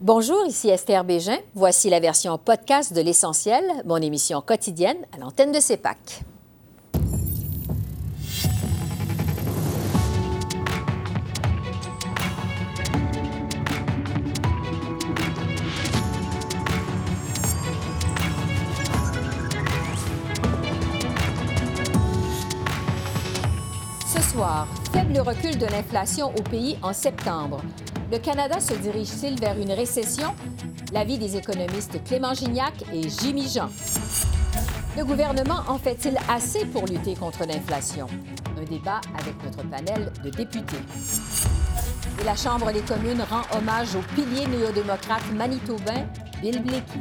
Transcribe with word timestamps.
Bonjour, 0.00 0.46
ici 0.46 0.68
Esther 0.68 1.02
Bégin. 1.02 1.38
Voici 1.56 1.90
la 1.90 1.98
version 1.98 2.38
podcast 2.38 2.92
de 2.92 3.00
L'Essentiel, 3.00 3.64
mon 3.84 3.96
émission 3.96 4.40
quotidienne 4.40 4.98
à 5.12 5.18
l'antenne 5.18 5.50
de 5.50 5.58
CEPAC. 5.58 6.22
Ce 24.06 24.22
soir, 24.30 24.68
faible 24.92 25.18
recul 25.18 25.58
de 25.58 25.66
l'inflation 25.66 26.28
au 26.36 26.42
pays 26.42 26.78
en 26.82 26.92
septembre. 26.92 27.60
Le 28.10 28.18
Canada 28.18 28.58
se 28.58 28.72
dirige-t-il 28.72 29.38
vers 29.38 29.58
une 29.58 29.70
récession? 29.70 30.34
L'avis 30.94 31.18
des 31.18 31.36
économistes 31.36 32.02
Clément 32.04 32.32
Gignac 32.32 32.72
et 32.90 33.06
Jimmy 33.06 33.46
Jean. 33.46 33.68
Le 34.96 35.04
gouvernement 35.04 35.60
en 35.68 35.76
fait-il 35.76 36.18
assez 36.26 36.64
pour 36.64 36.86
lutter 36.86 37.14
contre 37.14 37.44
l'inflation? 37.46 38.06
Un 38.58 38.64
débat 38.64 39.02
avec 39.18 39.34
notre 39.44 39.68
panel 39.68 40.10
de 40.24 40.30
députés. 40.30 40.76
Et 42.18 42.24
la 42.24 42.34
Chambre 42.34 42.72
des 42.72 42.80
communes 42.80 43.22
rend 43.28 43.42
hommage 43.58 43.94
au 43.94 44.00
pilier 44.14 44.46
néo-démocrate 44.46 45.30
manitobain 45.34 46.06
Bill 46.40 46.62
Blakey. 46.62 47.00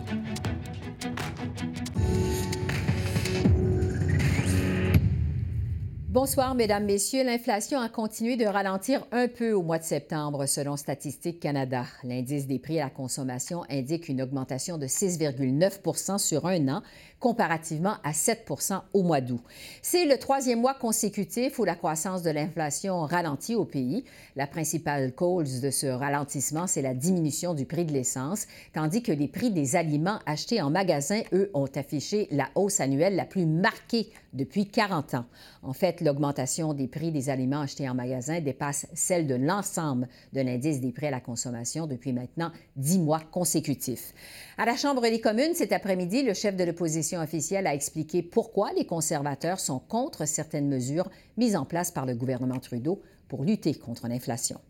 Bonsoir, 6.20 6.56
Mesdames, 6.56 6.86
Messieurs. 6.86 7.24
L'inflation 7.24 7.80
a 7.80 7.90
continué 7.90 8.38
de 8.38 8.46
ralentir 8.48 9.06
un 9.12 9.28
peu 9.28 9.54
au 9.54 9.62
mois 9.62 9.78
de 9.78 9.84
septembre, 9.84 10.48
selon 10.48 10.76
Statistique 10.76 11.40
Canada. 11.40 11.86
L'indice 12.04 12.48
des 12.48 12.58
prix 12.58 12.80
à 12.80 12.86
la 12.86 12.90
consommation 12.90 13.62
indique 13.70 14.10
une 14.10 14.24
augmentation 14.24 14.80
de 14.80 14.88
6,9 14.88 16.18
sur 16.18 16.48
un 16.48 16.70
an, 16.70 16.82
comparativement 17.20 17.98
à 18.04 18.14
7 18.14 18.50
au 18.94 19.04
mois 19.04 19.22
d'août. 19.22 19.42
C'est 19.84 20.06
le 20.06 20.18
troisième 20.18 20.62
mois 20.62 20.74
consécutif 20.74 21.60
où 21.60 21.66
la 21.66 21.76
croissance 21.76 22.24
de 22.24 22.32
l'inflation 22.32 23.02
ralentit 23.02 23.54
au 23.54 23.66
pays. 23.66 24.04
La 24.36 24.48
principale 24.48 25.14
cause 25.14 25.62
de 25.62 25.70
ce 25.70 25.86
ralentissement, 25.86 26.66
c'est 26.66 26.82
la 26.82 26.96
diminution 26.96 27.54
du 27.54 27.66
prix 27.68 27.86
de 27.86 27.94
l'essence, 27.94 28.48
tandis 28.74 29.04
que 29.04 29.12
les 29.12 29.28
prix 29.28 29.52
des 29.52 29.76
aliments 29.76 30.18
achetés 30.26 30.64
en 30.64 30.72
magasin, 30.72 31.22
eux, 31.32 31.52
ont 31.54 31.70
affiché 31.76 32.28
la 32.32 32.50
hausse 32.56 32.80
annuelle 32.80 33.16
la 33.16 33.26
plus 33.26 33.46
marquée 33.46 34.10
depuis 34.34 34.68
40 34.68 35.14
ans. 35.16 35.26
En 35.62 35.74
fait, 35.74 36.02
l'augmentation 36.08 36.74
des 36.74 36.88
prix 36.88 37.12
des 37.12 37.30
aliments 37.30 37.62
achetés 37.62 37.88
en 37.90 37.94
magasin 37.94 38.40
dépasse 38.40 38.88
celle 38.94 39.28
de 39.28 39.36
l'ensemble 39.36 40.08
de 40.34 40.42
l'indice 40.42 40.80
des 40.80 40.92
prix 40.92 41.08
à 41.08 41.12
la 41.12 41.20
consommation 41.20 41.86
depuis 41.86 42.14
maintenant 42.14 42.52
10 42.78 43.00
mois 43.00 43.20
consécutifs. 43.20 44.14
À 44.58 44.66
la 44.66 44.78
Chambre 44.78 45.02
des 45.02 45.20
communes, 45.20 45.54
cet 45.54 45.74
après-midi, 45.74 46.24
le 46.24 46.34
chef 46.34 46.56
de 46.56 46.64
l'opposition 46.64 47.22
officielle 47.22 47.68
a 47.68 47.74
expliqué 47.74 48.24
pourquoi 48.24 48.72
les 48.74 48.86
conservateurs 48.86 49.60
sont 49.60 49.80
contre 49.80 50.26
certaines 50.26 50.70
mesures 50.70 51.10
mises 51.36 51.56
en 51.56 51.66
place 51.66 51.92
par 51.92 52.06
le 52.06 52.16
gouvernement 52.16 52.60
Trudeau 52.60 53.02
pour 53.28 53.44
lutter 53.44 53.76
contre 53.76 54.08
l'inflation. 54.08 54.62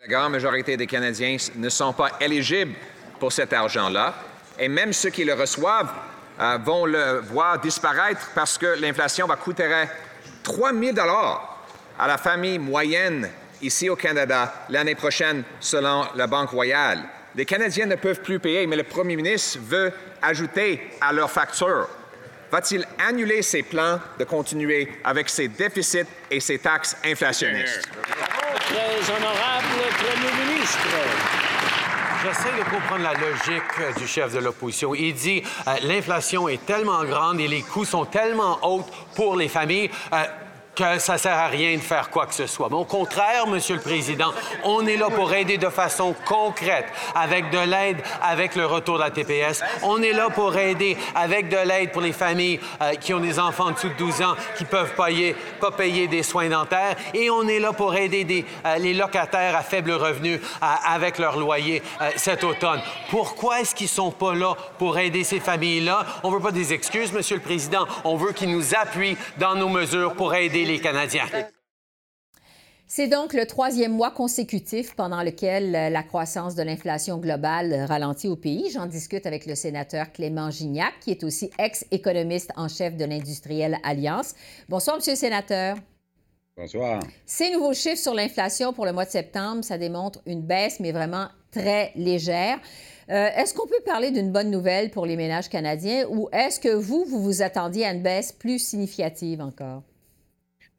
La 0.00 0.08
grande 0.08 0.32
majorité 0.32 0.76
des 0.76 0.86
Canadiens 0.86 1.36
ne 1.56 1.68
sont 1.68 1.92
pas 1.92 2.12
éligibles 2.20 2.74
pour 3.20 3.32
cet 3.32 3.52
argent-là, 3.52 4.14
et 4.58 4.68
même 4.68 4.92
ceux 4.92 5.10
qui 5.10 5.24
le 5.24 5.34
reçoivent 5.34 5.92
euh, 6.40 6.56
vont 6.64 6.86
le 6.86 7.18
voir 7.18 7.60
disparaître 7.60 8.30
parce 8.34 8.56
que 8.56 8.80
l'inflation 8.80 9.26
va 9.26 9.36
coûter 9.36 9.68
3 10.42 10.72
000 10.72 10.96
à 11.98 12.06
la 12.06 12.18
famille 12.18 12.58
moyenne 12.58 13.28
ici 13.62 13.88
au 13.88 13.96
Canada 13.96 14.52
l'année 14.68 14.94
prochaine, 14.94 15.42
selon 15.60 16.06
la 16.14 16.26
Banque 16.26 16.50
royale. 16.50 17.00
Les 17.34 17.44
Canadiens 17.44 17.86
ne 17.86 17.96
peuvent 17.96 18.22
plus 18.22 18.38
payer, 18.38 18.66
mais 18.66 18.76
le 18.76 18.84
premier 18.84 19.16
ministre 19.16 19.58
veut 19.62 19.92
ajouter 20.22 20.90
à 21.00 21.12
leur 21.12 21.30
facture. 21.30 21.88
Va-t-il 22.50 22.86
annuler 22.98 23.42
ses 23.42 23.62
plans 23.62 24.00
de 24.18 24.24
continuer 24.24 24.88
avec 25.04 25.28
ses 25.28 25.48
déficits 25.48 26.08
et 26.30 26.40
ses 26.40 26.58
taxes 26.58 26.96
inflationnistes? 27.04 27.88
J'essaie 32.20 32.50
de 32.58 32.64
comprendre 32.64 33.04
la 33.04 33.14
logique 33.14 33.96
du 33.96 34.08
chef 34.08 34.32
de 34.34 34.40
l'opposition. 34.40 34.92
Il 34.92 35.14
dit 35.14 35.40
euh, 35.68 35.76
l'inflation 35.84 36.48
est 36.48 36.66
tellement 36.66 37.04
grande 37.04 37.38
et 37.38 37.46
les 37.46 37.62
coûts 37.62 37.84
sont 37.84 38.06
tellement 38.06 38.58
hauts 38.62 38.84
pour 39.14 39.36
les 39.36 39.46
familles. 39.46 39.88
Euh, 40.12 40.24
que 40.78 40.98
ça 41.00 41.18
sert 41.18 41.36
à 41.36 41.48
rien 41.48 41.76
de 41.76 41.82
faire 41.82 42.08
quoi 42.08 42.26
que 42.26 42.34
ce 42.34 42.46
soit. 42.46 42.68
Mais 42.70 42.76
au 42.76 42.84
contraire, 42.84 43.48
Monsieur 43.48 43.74
le 43.74 43.80
Président, 43.80 44.32
on 44.62 44.86
est 44.86 44.96
là 44.96 45.08
pour 45.10 45.32
aider 45.32 45.58
de 45.58 45.68
façon 45.68 46.14
concrète, 46.24 46.86
avec 47.16 47.50
de 47.50 47.58
l'aide, 47.58 47.96
avec 48.22 48.54
le 48.54 48.64
retour 48.64 48.96
de 48.96 49.02
la 49.02 49.10
TPS. 49.10 49.62
On 49.82 50.00
est 50.02 50.12
là 50.12 50.30
pour 50.30 50.56
aider 50.56 50.96
avec 51.16 51.48
de 51.48 51.56
l'aide 51.56 51.90
pour 51.90 52.02
les 52.02 52.12
familles 52.12 52.60
euh, 52.80 52.92
qui 52.94 53.12
ont 53.12 53.18
des 53.18 53.40
enfants 53.40 53.66
en 53.66 53.70
dessous 53.72 53.88
de 53.88 53.94
12 53.94 54.22
ans 54.22 54.36
qui 54.56 54.64
peuvent 54.64 54.94
payer, 54.94 55.34
pas 55.60 55.72
payer 55.72 56.06
des 56.06 56.22
soins 56.22 56.48
dentaires. 56.48 56.94
Et 57.12 57.28
on 57.28 57.48
est 57.48 57.58
là 57.58 57.72
pour 57.72 57.96
aider 57.96 58.44
euh, 58.64 58.76
les 58.76 58.94
locataires 58.94 59.56
à 59.56 59.62
faible 59.62 59.90
revenu 59.90 60.34
euh, 60.34 60.66
avec 60.86 61.18
leur 61.18 61.38
loyer 61.38 61.82
cet 62.16 62.44
automne. 62.44 62.80
Pourquoi 63.10 63.60
est-ce 63.60 63.74
qu'ils 63.74 63.88
sont 63.88 64.12
pas 64.12 64.34
là 64.34 64.54
pour 64.78 64.96
aider 64.98 65.24
ces 65.24 65.40
familles-là? 65.40 66.06
On 66.22 66.30
veut 66.30 66.40
pas 66.40 66.52
des 66.52 66.72
excuses, 66.72 67.12
Monsieur 67.12 67.36
le 67.36 67.42
Président. 67.42 67.86
On 68.04 68.16
veut 68.16 68.32
qu'ils 68.32 68.50
nous 68.50 68.74
appuient 68.74 69.16
dans 69.38 69.56
nos 69.56 69.68
mesures 69.68 70.14
pour 70.14 70.34
aider 70.34 70.67
les 70.68 70.80
Canadiens. 70.80 71.24
C'est 72.86 73.08
donc 73.08 73.32
le 73.32 73.46
troisième 73.46 73.92
mois 73.92 74.10
consécutif 74.10 74.94
pendant 74.94 75.22
lequel 75.22 75.74
euh, 75.74 75.90
la 75.90 76.02
croissance 76.02 76.54
de 76.54 76.62
l'inflation 76.62 77.18
globale 77.18 77.84
ralentit 77.88 78.28
au 78.28 78.36
pays. 78.36 78.70
J'en 78.72 78.86
discute 78.86 79.26
avec 79.26 79.46
le 79.46 79.54
sénateur 79.54 80.12
Clément 80.12 80.50
Gignac, 80.50 80.94
qui 81.00 81.10
est 81.10 81.24
aussi 81.24 81.50
ex-économiste 81.58 82.50
en 82.56 82.68
chef 82.68 82.96
de 82.96 83.04
l'industrielle 83.04 83.78
Alliance. 83.82 84.34
Bonsoir, 84.68 84.96
Monsieur 84.96 85.12
le 85.12 85.18
sénateur. 85.18 85.76
Bonsoir. 86.56 87.00
Ces 87.24 87.50
nouveaux 87.50 87.74
chiffres 87.74 88.02
sur 88.02 88.14
l'inflation 88.14 88.72
pour 88.72 88.84
le 88.84 88.92
mois 88.92 89.04
de 89.04 89.10
septembre, 89.10 89.64
ça 89.64 89.78
démontre 89.78 90.20
une 90.26 90.42
baisse, 90.42 90.80
mais 90.80 90.92
vraiment 90.92 91.28
très 91.50 91.92
légère. 91.94 92.58
Euh, 93.10 93.28
est-ce 93.36 93.54
qu'on 93.54 93.66
peut 93.66 93.82
parler 93.86 94.10
d'une 94.10 94.32
bonne 94.32 94.50
nouvelle 94.50 94.90
pour 94.90 95.06
les 95.06 95.16
ménages 95.16 95.48
canadiens 95.48 96.06
ou 96.10 96.28
est-ce 96.32 96.60
que 96.60 96.74
vous, 96.74 97.04
vous 97.04 97.22
vous 97.22 97.42
attendiez 97.42 97.86
à 97.86 97.92
une 97.92 98.02
baisse 98.02 98.32
plus 98.32 98.58
significative 98.58 99.40
encore? 99.40 99.82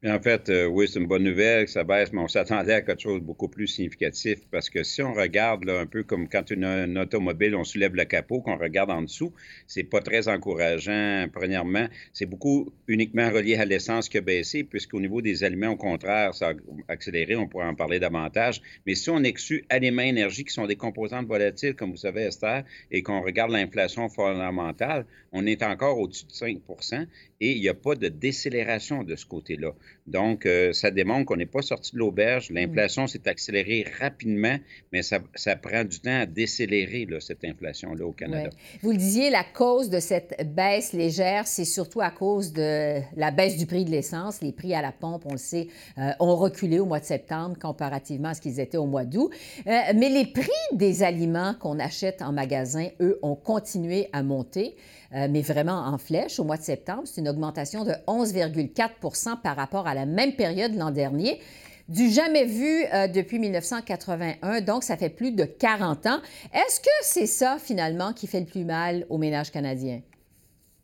En 0.02 0.18
fait, 0.18 0.48
euh, 0.48 0.64
oui, 0.64 0.88
c'est 0.88 0.98
une 0.98 1.06
bonne 1.06 1.24
nouvelle 1.24 1.66
que 1.66 1.70
ça 1.70 1.84
baisse, 1.84 2.10
mais 2.14 2.20
on 2.22 2.28
s'attendait 2.28 2.72
à 2.72 2.80
quelque 2.80 3.02
chose 3.02 3.20
de 3.20 3.24
beaucoup 3.26 3.48
plus 3.48 3.66
significatif 3.66 4.38
parce 4.50 4.70
que 4.70 4.82
si 4.82 5.02
on 5.02 5.12
regarde 5.12 5.68
un 5.68 5.84
peu 5.84 6.04
comme 6.04 6.26
quand 6.26 6.50
une, 6.50 6.64
une 6.64 6.96
automobile, 6.96 7.54
on 7.54 7.64
soulève 7.64 7.94
le 7.94 8.06
capot, 8.06 8.40
qu'on 8.40 8.56
regarde 8.56 8.90
en 8.90 9.02
dessous, 9.02 9.34
c'est 9.66 9.84
pas 9.84 10.00
très 10.00 10.26
encourageant. 10.28 11.26
Premièrement, 11.30 11.86
c'est 12.14 12.24
beaucoup 12.24 12.72
uniquement 12.88 13.30
relié 13.30 13.56
à 13.56 13.66
l'essence 13.66 14.08
qui 14.08 14.16
a 14.16 14.22
baissé, 14.22 14.64
puisqu'au 14.64 15.00
niveau 15.00 15.20
des 15.20 15.44
aliments, 15.44 15.72
au 15.72 15.76
contraire, 15.76 16.34
ça 16.34 16.48
a 16.48 16.52
accéléré, 16.88 17.36
on 17.36 17.46
pourrait 17.46 17.66
en 17.66 17.74
parler 17.74 18.00
davantage. 18.00 18.62
Mais 18.86 18.94
si 18.94 19.10
on 19.10 19.22
exclut 19.22 19.64
aliments 19.68 20.00
énergie, 20.00 20.46
qui 20.46 20.54
sont 20.54 20.66
des 20.66 20.76
composantes 20.76 21.26
volatiles, 21.26 21.74
comme 21.74 21.90
vous 21.90 21.98
savez, 21.98 22.22
Esther, 22.22 22.64
et 22.90 23.02
qu'on 23.02 23.20
regarde 23.20 23.50
l'inflation 23.50 24.08
fondamentale, 24.08 25.04
on 25.32 25.44
est 25.44 25.62
encore 25.62 25.98
au-dessus 25.98 26.24
de 26.24 26.32
5% 26.32 27.06
et 27.40 27.52
il 27.52 27.60
n'y 27.60 27.68
a 27.68 27.74
pas 27.74 27.94
de 27.94 28.08
décélération 28.08 29.02
de 29.02 29.16
ce 29.16 29.26
côté-là. 29.26 29.74
Donc, 30.06 30.44
euh, 30.44 30.72
ça 30.72 30.90
démontre 30.90 31.26
qu'on 31.26 31.36
n'est 31.36 31.46
pas 31.46 31.62
sorti 31.62 31.92
de 31.92 31.98
l'auberge. 31.98 32.50
Mm. 32.50 32.54
L'inflation 32.54 33.06
s'est 33.06 33.28
accélérée 33.28 33.86
rapidement, 34.00 34.56
mais 34.92 35.02
ça, 35.02 35.20
prend 35.56 35.84
du 35.84 36.00
temps 36.00 36.20
à 36.20 36.26
décélérer 36.26 37.06
cette 37.20 37.44
inflation-là 37.44 38.04
au 38.04 38.12
Canada. 38.12 38.50
Vous 38.82 38.90
le 38.90 38.96
disiez, 38.96 39.30
la 39.30 39.44
cause 39.44 39.90
de 39.90 40.00
cette 40.00 40.54
baisse 40.54 40.92
légère, 40.92 41.46
c'est 41.46 41.64
surtout 41.64 42.00
à 42.00 42.10
cause 42.10 42.52
de 42.52 43.00
la 43.16 43.30
baisse 43.30 43.56
du 43.56 43.66
prix 43.66 43.84
de 43.84 43.90
l'essence. 43.90 44.40
Les 44.40 44.52
prix 44.52 44.74
à 44.74 44.82
la 44.82 44.92
pompe, 44.92 45.22
on 45.26 45.32
le 45.32 45.38
sait, 45.38 45.68
euh, 45.98 46.10
ont 46.18 46.36
reculé 46.36 46.80
au 46.80 46.86
mois 46.86 47.00
de 47.00 47.04
septembre 47.04 47.56
comparativement 47.58 48.28
à 48.28 48.34
ce 48.34 48.40
qu'ils 48.40 48.60
étaient 48.60 48.78
au 48.78 48.86
mois 48.86 49.04
d'août. 49.04 49.30
Euh, 49.66 49.70
mais 49.94 50.08
les 50.08 50.26
prix 50.26 50.50
des 50.72 51.02
aliments 51.02 51.54
qu'on 51.54 51.78
achète 51.78 52.22
en 52.22 52.32
magasin, 52.32 52.88
eux, 53.00 53.18
ont 53.22 53.36
continué 53.36 54.08
à 54.12 54.22
monter. 54.22 54.74
Euh, 55.12 55.26
mais 55.28 55.42
vraiment 55.42 55.86
en 55.86 55.98
flèche 55.98 56.38
au 56.38 56.44
mois 56.44 56.56
de 56.56 56.62
septembre. 56.62 57.02
C'est 57.04 57.20
une 57.20 57.28
augmentation 57.28 57.84
de 57.84 57.92
11,4% 58.06 59.40
par 59.42 59.56
rapport 59.56 59.79
à 59.86 59.94
la 59.94 60.06
même 60.06 60.34
période 60.34 60.74
l'an 60.74 60.90
dernier 60.90 61.40
du 61.90 62.08
jamais 62.08 62.44
vu 62.44 62.84
euh, 62.94 63.08
depuis 63.08 63.38
1981, 63.40 64.60
donc 64.60 64.84
ça 64.84 64.96
fait 64.96 65.10
plus 65.10 65.32
de 65.32 65.44
40 65.44 66.06
ans. 66.06 66.20
Est-ce 66.54 66.80
que 66.80 66.86
c'est 67.02 67.26
ça, 67.26 67.58
finalement, 67.58 68.12
qui 68.12 68.28
fait 68.28 68.40
le 68.40 68.46
plus 68.46 68.64
mal 68.64 69.06
aux 69.08 69.18
ménages 69.18 69.50
canadiens? 69.50 70.00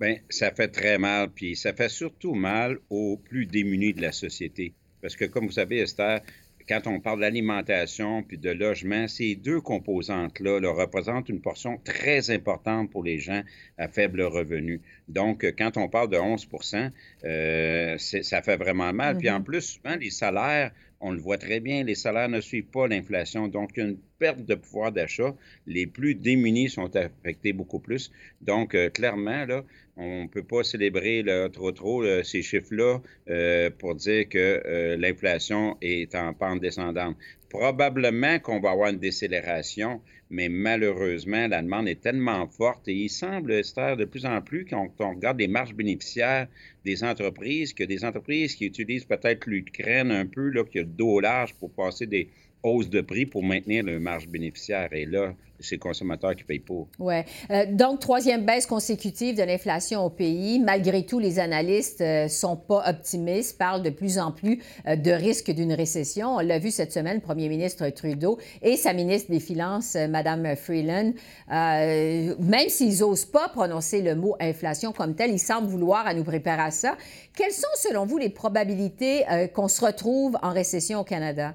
Bien, 0.00 0.16
ça 0.28 0.50
fait 0.50 0.68
très 0.68 0.98
mal, 0.98 1.30
puis 1.30 1.54
ça 1.54 1.72
fait 1.72 1.88
surtout 1.88 2.34
mal 2.34 2.78
aux 2.90 3.16
plus 3.16 3.46
démunis 3.46 3.94
de 3.94 4.02
la 4.02 4.12
société. 4.12 4.74
Parce 5.00 5.14
que, 5.14 5.24
comme 5.24 5.46
vous 5.46 5.52
savez, 5.52 5.78
Esther, 5.78 6.20
quand 6.68 6.86
on 6.86 7.00
parle 7.00 7.20
d'alimentation 7.20 8.22
puis 8.22 8.38
de 8.38 8.50
logement, 8.50 9.08
ces 9.08 9.34
deux 9.34 9.60
composantes-là 9.60 10.60
représentent 10.72 11.28
une 11.28 11.40
portion 11.40 11.78
très 11.84 12.30
importante 12.30 12.90
pour 12.90 13.04
les 13.04 13.18
gens 13.18 13.42
à 13.78 13.88
faible 13.88 14.22
revenu. 14.22 14.80
Donc, 15.08 15.44
quand 15.56 15.76
on 15.76 15.88
parle 15.88 16.10
de 16.10 16.16
11% 16.16 16.90
euh, 17.24 17.96
ça 17.98 18.42
fait 18.42 18.56
vraiment 18.56 18.92
mal. 18.92 19.18
Puis 19.18 19.30
en 19.30 19.40
mm-hmm. 19.40 19.44
plus, 19.44 19.60
souvent, 19.62 19.96
les 19.96 20.10
salaires 20.10 20.72
On 21.00 21.12
le 21.12 21.18
voit 21.18 21.38
très 21.38 21.60
bien, 21.60 21.84
les 21.84 21.94
salaires 21.94 22.28
ne 22.28 22.40
suivent 22.40 22.70
pas 22.72 22.88
l'inflation, 22.88 23.48
donc 23.48 23.76
une 23.76 23.98
perte 24.18 24.44
de 24.44 24.54
pouvoir 24.54 24.92
d'achat. 24.92 25.34
Les 25.66 25.86
plus 25.86 26.14
démunis 26.14 26.70
sont 26.70 26.94
affectés 26.96 27.52
beaucoup 27.52 27.80
plus. 27.80 28.10
Donc, 28.40 28.74
euh, 28.74 28.88
clairement, 28.88 29.44
là, 29.44 29.62
on 29.96 30.24
ne 30.24 30.28
peut 30.28 30.42
pas 30.42 30.62
célébrer 30.62 31.24
trop 31.52 31.72
trop 31.72 32.04
ces 32.22 32.42
chiffres-là 32.42 33.00
euh, 33.28 33.70
pour 33.78 33.94
dire 33.94 34.28
que 34.28 34.62
euh, 34.66 34.96
l'inflation 34.96 35.76
est 35.80 36.14
en 36.14 36.34
pente 36.34 36.60
descendante. 36.60 37.16
Probablement 37.48 38.38
qu'on 38.40 38.60
va 38.60 38.72
avoir 38.72 38.90
une 38.90 38.98
décélération, 38.98 40.00
mais 40.30 40.48
malheureusement, 40.48 41.46
la 41.46 41.62
demande 41.62 41.88
est 41.88 42.00
tellement 42.00 42.46
forte 42.48 42.88
et 42.88 42.94
il 42.94 43.08
semble, 43.08 43.52
Esther, 43.52 43.96
de 43.96 44.04
plus 44.04 44.26
en 44.26 44.42
plus, 44.42 44.64
quand 44.64 44.90
on 44.98 45.10
regarde 45.10 45.38
les 45.38 45.46
marges 45.46 45.74
bénéficiaires 45.74 46.48
des 46.84 47.04
entreprises, 47.04 47.72
que 47.72 47.84
des 47.84 48.04
entreprises 48.04 48.56
qui 48.56 48.66
utilisent 48.66 49.04
peut-être 49.04 49.46
l'Ukraine 49.46 50.10
un 50.10 50.26
peu, 50.26 50.50
là, 50.50 50.64
qui 50.64 50.80
a 50.80 50.82
le 50.82 50.88
dos 50.88 51.20
large 51.20 51.54
pour 51.54 51.70
passer 51.70 52.06
des 52.06 52.28
hausses 52.62 52.90
de 52.90 53.00
prix 53.00 53.26
pour 53.26 53.42
maintenir 53.42 53.84
le 53.84 53.98
marge 54.00 54.28
bénéficiaire. 54.28 54.92
Et 54.92 55.06
là, 55.06 55.34
c'est 55.60 55.76
le 55.76 55.80
consommateur 55.80 56.34
qui 56.34 56.44
paye 56.44 56.58
pour. 56.58 56.88
Oui. 56.98 57.14
Euh, 57.50 57.66
donc, 57.70 58.00
troisième 58.00 58.44
baisse 58.44 58.66
consécutive 58.66 59.36
de 59.36 59.42
l'inflation 59.42 60.04
au 60.04 60.10
pays. 60.10 60.58
Malgré 60.58 61.04
tout, 61.04 61.18
les 61.18 61.38
analystes 61.38 62.00
ne 62.00 62.26
euh, 62.26 62.28
sont 62.28 62.56
pas 62.56 62.84
optimistes, 62.88 63.58
parlent 63.58 63.82
de 63.82 63.90
plus 63.90 64.18
en 64.18 64.32
plus 64.32 64.62
euh, 64.86 64.96
de 64.96 65.10
risque 65.10 65.50
d'une 65.50 65.72
récession. 65.72 66.36
On 66.36 66.40
l'a 66.40 66.58
vu 66.58 66.70
cette 66.70 66.92
semaine, 66.92 67.16
le 67.16 67.20
premier 67.20 67.48
ministre 67.48 67.88
Trudeau 67.90 68.38
et 68.62 68.76
sa 68.76 68.92
ministre 68.92 69.30
des 69.30 69.40
Finances, 69.40 69.94
Mme 69.94 70.56
Freeland, 70.56 71.12
même 71.48 72.68
s'ils 72.68 73.00
n'osent 73.00 73.24
pas 73.24 73.48
prononcer 73.48 74.02
le 74.02 74.14
mot 74.14 74.36
inflation 74.40 74.92
comme 74.92 75.14
tel, 75.14 75.30
ils 75.30 75.38
semblent 75.38 75.68
vouloir 75.68 76.06
à 76.06 76.14
nous 76.14 76.24
préparer 76.24 76.62
à 76.62 76.70
ça. 76.70 76.96
Quelles 77.34 77.52
sont, 77.52 77.66
selon 77.76 78.06
vous, 78.06 78.18
les 78.18 78.28
probabilités 78.28 79.24
qu'on 79.54 79.68
se 79.68 79.84
retrouve 79.84 80.36
en 80.42 80.52
récession 80.52 81.00
au 81.00 81.04
Canada? 81.04 81.54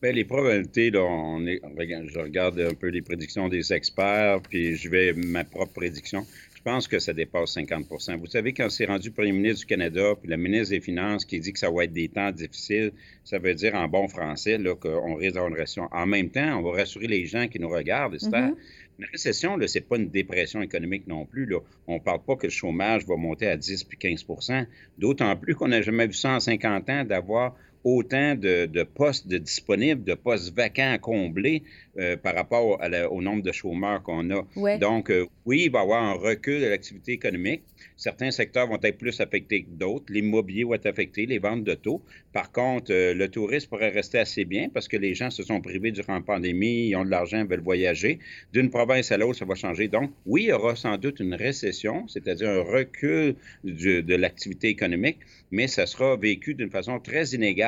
Bien, 0.00 0.12
les 0.12 0.24
probabilités, 0.24 0.90
là, 0.90 1.02
on 1.02 1.44
est, 1.44 1.60
je 1.60 2.18
regarde 2.20 2.60
un 2.60 2.74
peu 2.74 2.86
les 2.86 3.02
prédictions 3.02 3.48
des 3.48 3.72
experts, 3.72 4.40
puis 4.48 4.76
je 4.76 4.88
vais 4.88 5.12
ma 5.12 5.42
propre 5.42 5.72
prédiction. 5.72 6.24
Je 6.54 6.62
pense 6.62 6.86
que 6.86 7.00
ça 7.00 7.12
dépasse 7.12 7.56
50% 7.56 8.18
Vous 8.18 8.26
savez, 8.26 8.52
quand 8.52 8.68
c'est 8.70 8.84
rendu 8.84 9.10
premier 9.10 9.32
ministre 9.32 9.60
du 9.60 9.66
Canada, 9.66 10.14
puis 10.20 10.30
le 10.30 10.36
ministre 10.36 10.70
des 10.70 10.80
Finances 10.80 11.24
qui 11.24 11.40
dit 11.40 11.52
que 11.52 11.58
ça 11.58 11.70
va 11.70 11.84
être 11.84 11.92
des 11.92 12.08
temps 12.08 12.30
difficiles, 12.30 12.92
ça 13.24 13.38
veut 13.38 13.54
dire 13.54 13.74
en 13.74 13.88
bon 13.88 14.06
français 14.06 14.60
qu'on 14.80 15.14
risque 15.16 15.34
d'avoir 15.34 15.50
une 15.50 15.58
récession. 15.58 15.88
En 15.90 16.06
même 16.06 16.30
temps, 16.30 16.58
on 16.58 16.62
va 16.62 16.78
rassurer 16.78 17.08
les 17.08 17.26
gens 17.26 17.48
qui 17.48 17.58
nous 17.58 17.68
regardent, 17.68 18.16
mm-hmm. 18.16 18.54
Une 18.98 19.06
récession, 19.12 19.56
ce 19.64 19.78
n'est 19.78 19.84
pas 19.84 19.96
une 19.96 20.10
dépression 20.10 20.60
économique 20.60 21.06
non 21.06 21.24
plus. 21.24 21.46
Là. 21.46 21.58
On 21.86 21.94
ne 21.94 22.00
parle 22.00 22.20
pas 22.24 22.34
que 22.34 22.46
le 22.46 22.52
chômage 22.52 23.06
va 23.06 23.16
monter 23.16 23.46
à 23.46 23.56
10 23.56 23.84
puis 23.84 23.96
15% 23.96 24.66
D'autant 24.98 25.36
plus 25.36 25.54
qu'on 25.54 25.68
n'a 25.68 25.82
jamais 25.82 26.08
vu 26.08 26.14
ça 26.14 26.30
en 26.30 26.40
50 26.40 26.90
ans 26.90 27.04
d'avoir 27.04 27.54
autant 27.84 28.34
de, 28.34 28.82
postes 28.82 29.28
disponibles, 29.28 30.04
de 30.04 30.14
postes 30.14 30.54
vacants 30.54 30.92
à 30.92 30.98
combler 30.98 31.62
euh, 31.98 32.16
par 32.16 32.34
rapport 32.34 32.80
au 33.10 33.22
nombre 33.22 33.42
de 33.42 33.52
chômeurs 33.52 34.02
qu'on 34.02 34.30
a. 34.30 34.78
Donc, 34.78 35.10
euh, 35.10 35.26
oui, 35.46 35.64
il 35.64 35.70
va 35.70 35.80
y 35.80 35.82
avoir 35.82 36.02
un 36.02 36.12
recul 36.12 36.60
de 36.60 36.66
l'activité 36.66 37.12
économique. 37.12 37.62
Certains 37.96 38.30
secteurs 38.30 38.68
vont 38.68 38.78
être 38.82 38.98
plus 38.98 39.20
affectés 39.20 39.64
que 39.64 39.70
d'autres. 39.70 40.06
L'immobilier 40.10 40.64
va 40.64 40.76
être 40.76 40.86
affecté, 40.86 41.26
les 41.26 41.38
ventes 41.38 41.64
de 41.64 41.74
taux. 41.74 42.02
Par 42.32 42.52
contre, 42.52 42.92
euh, 42.92 43.14
le 43.14 43.28
tourisme 43.28 43.68
pourrait 43.68 43.88
rester 43.90 44.18
assez 44.18 44.44
bien 44.44 44.68
parce 44.68 44.86
que 44.86 44.96
les 44.96 45.14
gens 45.14 45.30
se 45.30 45.42
sont 45.42 45.60
privés 45.60 45.90
durant 45.90 46.14
la 46.14 46.20
pandémie, 46.20 46.88
ils 46.88 46.96
ont 46.96 47.04
de 47.04 47.10
l'argent, 47.10 47.44
veulent 47.44 47.60
voyager. 47.60 48.18
D'une 48.52 48.70
province 48.70 49.10
à 49.10 49.16
l'autre, 49.16 49.38
ça 49.38 49.44
va 49.44 49.54
changer. 49.54 49.88
Donc, 49.88 50.12
oui, 50.26 50.44
il 50.44 50.48
y 50.48 50.52
aura 50.52 50.76
sans 50.76 50.96
doute 50.98 51.20
une 51.20 51.34
récession, 51.34 52.06
c'est-à-dire 52.08 52.50
un 52.50 52.62
recul 52.62 53.34
de 53.64 54.14
l'activité 54.14 54.68
économique, 54.68 55.18
mais 55.50 55.66
ça 55.66 55.86
sera 55.86 56.16
vécu 56.16 56.54
d'une 56.54 56.70
façon 56.70 57.00
très 57.00 57.30
inégale 57.30 57.67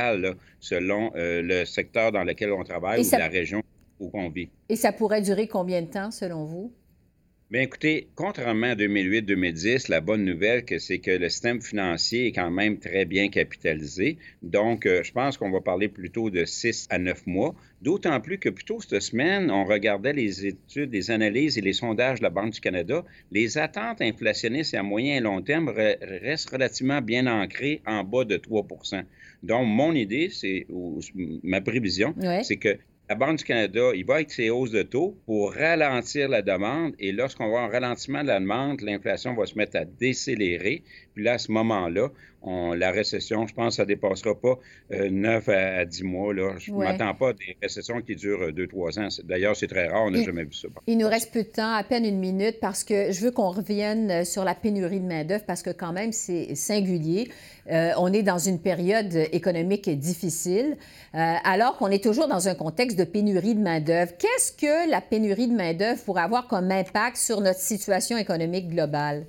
selon 0.61 1.11
euh, 1.15 1.43
le 1.43 1.65
secteur 1.65 2.13
dans 2.13 2.25
lequel 2.25 2.53
on 2.53 2.65
travaille 2.65 3.01
ou 3.05 3.11
la 3.13 3.29
région 3.29 3.63
où 3.99 4.11
on 4.15 4.29
vit. 4.31 4.51
Et 4.69 4.77
ça 4.77 4.93
pourrait 4.93 5.23
durer 5.23 5.47
combien 5.47 5.83
de 5.83 5.91
temps 5.91 6.11
selon 6.11 6.45
vous? 6.45 6.73
Bien, 7.51 7.63
écoutez, 7.63 8.07
contrairement 8.15 8.69
à 8.69 8.75
2008-2010, 8.77 9.91
la 9.91 10.01
bonne 10.01 10.25
nouvelle, 10.25 10.63
c'est 10.79 11.01
que 11.01 11.11
le 11.11 11.29
système 11.29 11.61
financier 11.61 12.29
est 12.29 12.33
quand 12.33 12.53
même 12.53 12.79
très 12.79 13.05
bien 13.05 13.29
capitalisé. 13.29 14.19
Donc, 14.41 14.87
euh, 14.87 15.03
je 15.03 15.11
pense 15.11 15.37
qu'on 15.37 15.51
va 15.51 15.61
parler 15.61 15.89
plutôt 15.89 16.31
de 16.31 16.45
6 16.45 16.87
à 16.91 17.01
9 17.01 17.27
mois. 17.27 17.57
D'autant 17.83 18.21
plus 18.21 18.39
que 18.39 18.51
plus 18.51 18.63
tôt 18.63 18.81
cette 18.81 19.03
semaine, 19.03 19.51
on 19.51 19.65
regardait 19.65 20.13
les 20.13 20.47
études, 20.47 20.93
les 20.93 21.11
analyses 21.11 21.59
et 21.59 21.61
les 21.61 21.73
sondages 21.73 22.21
de 22.21 22.23
la 22.23 22.31
Banque 22.31 22.53
du 22.53 22.61
Canada. 22.61 23.05
Les 23.33 23.59
attentes 23.59 24.01
inflationnistes 24.01 24.75
à 24.75 24.85
moyen 24.85 25.17
et 25.17 25.21
long 25.21 25.43
terme 25.43 25.71
restent 25.71 26.51
relativement 26.51 27.03
bien 27.03 27.27
ancrées 27.27 27.83
en 27.85 28.05
bas 28.05 28.25
de 28.25 28.37
3% 28.37 29.03
Donc, 29.43 29.67
mon 29.67 29.93
idée, 29.97 30.29
c'est, 30.31 30.69
ma 31.43 31.61
prévision, 31.61 32.15
c'est 32.45 32.59
que 32.59 32.79
la 33.11 33.17
Banque 33.17 33.39
du 33.39 33.45
Canada, 33.45 33.91
il 33.93 34.05
va 34.05 34.15
avec 34.15 34.31
ses 34.31 34.51
hausses 34.51 34.71
de 34.71 34.83
taux 34.83 35.19
pour 35.27 35.53
ralentir 35.53 36.29
la 36.29 36.43
demande. 36.43 36.95
Et 37.01 37.11
lorsqu'on 37.11 37.51
va 37.51 37.63
un 37.63 37.67
ralentissement 37.67 38.23
de 38.23 38.29
la 38.29 38.39
demande, 38.39 38.83
l'inflation 38.83 39.35
va 39.35 39.47
se 39.47 39.59
mettre 39.59 39.77
à 39.79 39.85
décélérer. 39.85 40.85
Puis 41.13 41.25
là, 41.25 41.33
à 41.33 41.39
ce 41.39 41.51
moment-là, 41.51 42.11
la 42.47 42.91
récession, 42.91 43.47
je 43.47 43.55
pense 43.55 43.77
ça 43.77 43.83
ne 43.83 43.89
dépassera 43.89 44.35
pas 44.35 44.59
9 44.91 45.49
euh, 45.49 45.81
à, 45.81 45.85
10 45.85 46.05
mois. 46.05 46.33
Là. 46.33 46.55
Je 46.59 46.73
ne 46.73 46.79
m'attends 46.79 47.15
pas 47.15 47.31
à 47.31 47.33
des 47.33 47.57
récessions 47.61 48.01
qui 48.01 48.17
durent 48.17 48.51
2-3 48.51 49.01
ans. 49.01 49.09
D'ailleurs, 49.25 49.57
c'est 49.57 49.67
très 49.67 49.89
rare, 49.89 50.05
on 50.05 50.11
n'a 50.11 50.23
jamais 50.23 50.45
vu 50.45 50.53
ça. 50.53 50.69
Il 50.87 50.99
nous 50.99 51.09
reste 51.09 51.33
peu 51.33 51.43
de 51.43 51.49
temps, 51.49 51.73
à 51.73 51.83
peine 51.85 52.05
une 52.05 52.19
minute, 52.19 52.59
parce 52.61 52.85
que 52.85 53.13
je 53.13 53.21
veux 53.21 53.31
qu'on 53.31 53.51
revienne 53.51 54.11
euh, 54.11 54.25
sur 54.25 54.45
la 54.45 54.55
pénurie 54.55 55.01
de 55.01 55.07
main-d'œuvre, 55.07 55.45
parce 55.47 55.63
que 55.63 55.71
quand 55.71 55.93
même, 55.93 56.13
c'est 56.13 56.55
singulier. 56.55 57.31
Euh, 57.71 57.93
on 57.99 58.13
est 58.13 58.23
dans 58.23 58.39
une 58.39 58.59
période 58.59 59.15
économique 59.33 59.89
difficile, 59.99 60.77
alors 61.13 61.77
qu'on 61.77 61.89
est 61.89 62.03
toujours 62.03 62.29
dans 62.29 62.49
un 62.49 62.55
contexte 62.55 62.99
de 62.99 63.05
pénurie 63.05 63.55
de 63.55 63.61
main-d'œuvre. 63.61 64.13
Qu'est-ce 64.19 64.53
que 64.53 64.91
la 64.91 65.01
pénurie 65.01 65.49
de 65.49 65.55
main-d'œuvre 65.55 66.03
pourrait 66.05 66.23
avoir 66.23 66.47
comme 66.47 66.71
impact 66.71 67.17
sur 67.17 67.41
notre 67.41 67.61
situation 67.61 68.17
économique 68.17 68.69
globale? 68.69 69.27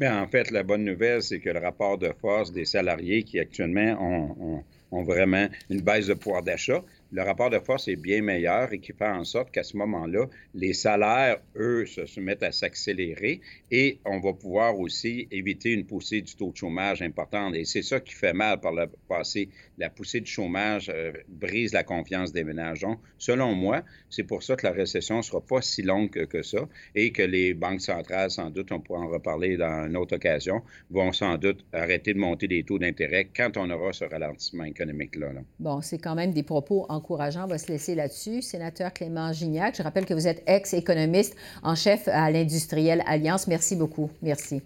Bien, 0.00 0.20
en 0.20 0.26
fait, 0.26 0.50
la 0.50 0.62
bonne 0.64 0.84
nouvelle, 0.84 1.22
c'est 1.22 1.38
que 1.40 1.50
le 1.50 1.60
rapport 1.60 1.96
de 1.98 2.12
force 2.20 2.50
des 2.52 2.64
salariés 2.64 3.22
qui 3.22 3.38
actuellement 3.38 3.96
ont, 4.00 4.64
ont 4.90 5.02
vraiment 5.04 5.46
une 5.68 5.82
baisse 5.82 6.06
de 6.06 6.14
pouvoir 6.14 6.42
d'achat, 6.42 6.82
le 7.12 7.22
rapport 7.22 7.50
de 7.50 7.58
force 7.58 7.88
est 7.88 7.96
bien 7.96 8.22
meilleur 8.22 8.72
et 8.72 8.78
qui 8.78 8.92
fait 8.92 9.08
en 9.08 9.24
sorte 9.24 9.50
qu'à 9.50 9.62
ce 9.62 9.76
moment-là, 9.76 10.26
les 10.54 10.72
salaires, 10.72 11.38
eux, 11.56 11.84
se, 11.86 12.20
mettent 12.20 12.42
à 12.42 12.52
s'accélérer 12.52 13.40
et 13.70 13.98
on 14.04 14.20
va 14.20 14.32
pouvoir 14.32 14.78
aussi 14.78 15.26
éviter 15.30 15.72
une 15.72 15.86
poussée 15.86 16.20
du 16.20 16.34
taux 16.34 16.50
de 16.50 16.56
chômage 16.56 17.02
importante. 17.02 17.54
Et 17.54 17.64
c'est 17.64 17.82
ça 17.82 18.00
qui 18.00 18.14
fait 18.14 18.32
mal 18.32 18.60
par 18.60 18.72
le 18.72 18.86
passé. 19.08 19.48
La 19.78 19.90
poussée 19.90 20.20
du 20.20 20.30
chômage 20.30 20.90
euh, 20.94 21.12
brise 21.28 21.72
la 21.72 21.82
confiance 21.82 22.32
des 22.32 22.44
ménages. 22.44 22.80
Donc, 22.80 23.00
selon 23.18 23.54
moi, 23.54 23.82
c'est 24.08 24.24
pour 24.24 24.42
ça 24.42 24.56
que 24.56 24.66
la 24.66 24.72
récession 24.72 25.18
ne 25.18 25.22
sera 25.22 25.40
pas 25.40 25.62
si 25.62 25.82
longue 25.82 26.10
que, 26.10 26.42
ça 26.42 26.68
et 26.94 27.12
que 27.12 27.22
les 27.22 27.54
banques 27.54 27.80
centrales, 27.80 28.30
sans 28.30 28.50
doute, 28.50 28.70
on 28.72 28.80
pourra 28.80 29.00
en 29.00 29.08
reparler 29.08 29.56
dans 29.56 29.86
une 29.86 29.96
autre 29.96 30.16
occasion, 30.16 30.62
vont 30.90 31.12
sans 31.12 31.38
doute 31.38 31.64
arrêter 31.72 32.14
de 32.14 32.18
monter 32.18 32.46
les 32.46 32.62
taux 32.62 32.78
d'intérêt 32.78 33.28
quand 33.34 33.56
on 33.56 33.70
aura 33.70 33.92
ce 33.92 34.04
ralentissement 34.04 34.64
économique-là. 34.64 35.30
Bon, 35.58 35.80
c'est 35.80 35.98
quand 35.98 36.14
même 36.14 36.32
des 36.32 36.42
propos 36.42 36.86
encourageant. 37.00 37.44
On 37.44 37.48
va 37.48 37.58
se 37.58 37.72
laisser 37.72 37.94
là-dessus. 37.94 38.42
Sénateur 38.42 38.92
Clément 38.92 39.32
Gignac, 39.32 39.76
je 39.76 39.82
rappelle 39.82 40.04
que 40.04 40.14
vous 40.14 40.28
êtes 40.28 40.42
ex-économiste 40.46 41.34
en 41.62 41.74
chef 41.74 42.06
à 42.08 42.30
l'Industrielle 42.30 43.02
Alliance. 43.06 43.46
Merci 43.46 43.74
beaucoup. 43.74 44.10
Merci. 44.22 44.62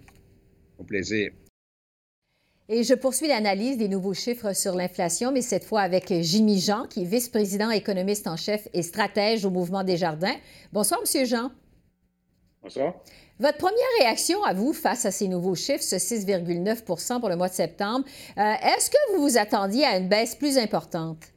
Au 0.78 0.84
plaisir. 0.84 1.30
Et 2.68 2.82
je 2.82 2.94
poursuis 2.94 3.28
l'analyse 3.28 3.76
des 3.76 3.88
nouveaux 3.88 4.14
chiffres 4.14 4.54
sur 4.54 4.74
l'inflation, 4.74 5.32
mais 5.32 5.42
cette 5.42 5.64
fois 5.64 5.82
avec 5.82 6.12
Jimmy 6.22 6.58
Jean, 6.58 6.86
qui 6.86 7.02
est 7.02 7.06
vice-président 7.06 7.70
économiste 7.70 8.26
en 8.26 8.36
chef 8.36 8.68
et 8.72 8.82
stratège 8.82 9.44
au 9.44 9.50
Mouvement 9.50 9.84
des 9.84 9.98
Jardins. 9.98 10.34
Bonsoir, 10.72 11.00
Monsieur 11.00 11.26
Jean. 11.26 11.50
Bonsoir. 12.62 12.94
Votre 13.38 13.58
première 13.58 13.76
réaction 14.00 14.42
à 14.44 14.54
vous 14.54 14.72
face 14.72 15.04
à 15.04 15.10
ces 15.10 15.28
nouveaux 15.28 15.54
chiffres, 15.56 15.82
ce 15.82 15.96
6,9 15.96 17.20
pour 17.20 17.28
le 17.28 17.36
mois 17.36 17.48
de 17.48 17.54
septembre, 17.54 18.06
euh, 18.38 18.42
est-ce 18.62 18.88
que 18.88 18.96
vous 19.12 19.22
vous 19.22 19.36
attendiez 19.36 19.84
à 19.84 19.98
une 19.98 20.08
baisse 20.08 20.34
plus 20.34 20.56
importante? 20.56 21.33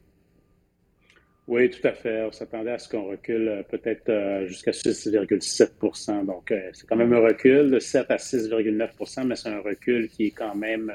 Oui, 1.48 1.70
tout 1.70 1.88
à 1.88 1.92
fait. 1.92 2.24
On 2.24 2.30
s'attendait 2.30 2.72
à 2.72 2.78
ce 2.78 2.90
qu'on 2.90 3.04
recule 3.04 3.48
euh, 3.48 3.62
peut-être 3.62 4.10
euh, 4.10 4.46
jusqu'à 4.46 4.70
6,7% 4.70 6.26
Donc, 6.26 6.52
euh, 6.52 6.68
c'est 6.74 6.86
quand 6.86 6.96
même 6.96 7.14
un 7.14 7.20
recul 7.20 7.70
de 7.70 7.78
7 7.78 8.10
à 8.10 8.16
6,9% 8.16 9.26
mais 9.26 9.34
c'est 9.34 9.48
un 9.48 9.60
recul 9.60 10.10
qui 10.10 10.26
est 10.26 10.30
quand 10.30 10.54
même 10.54 10.92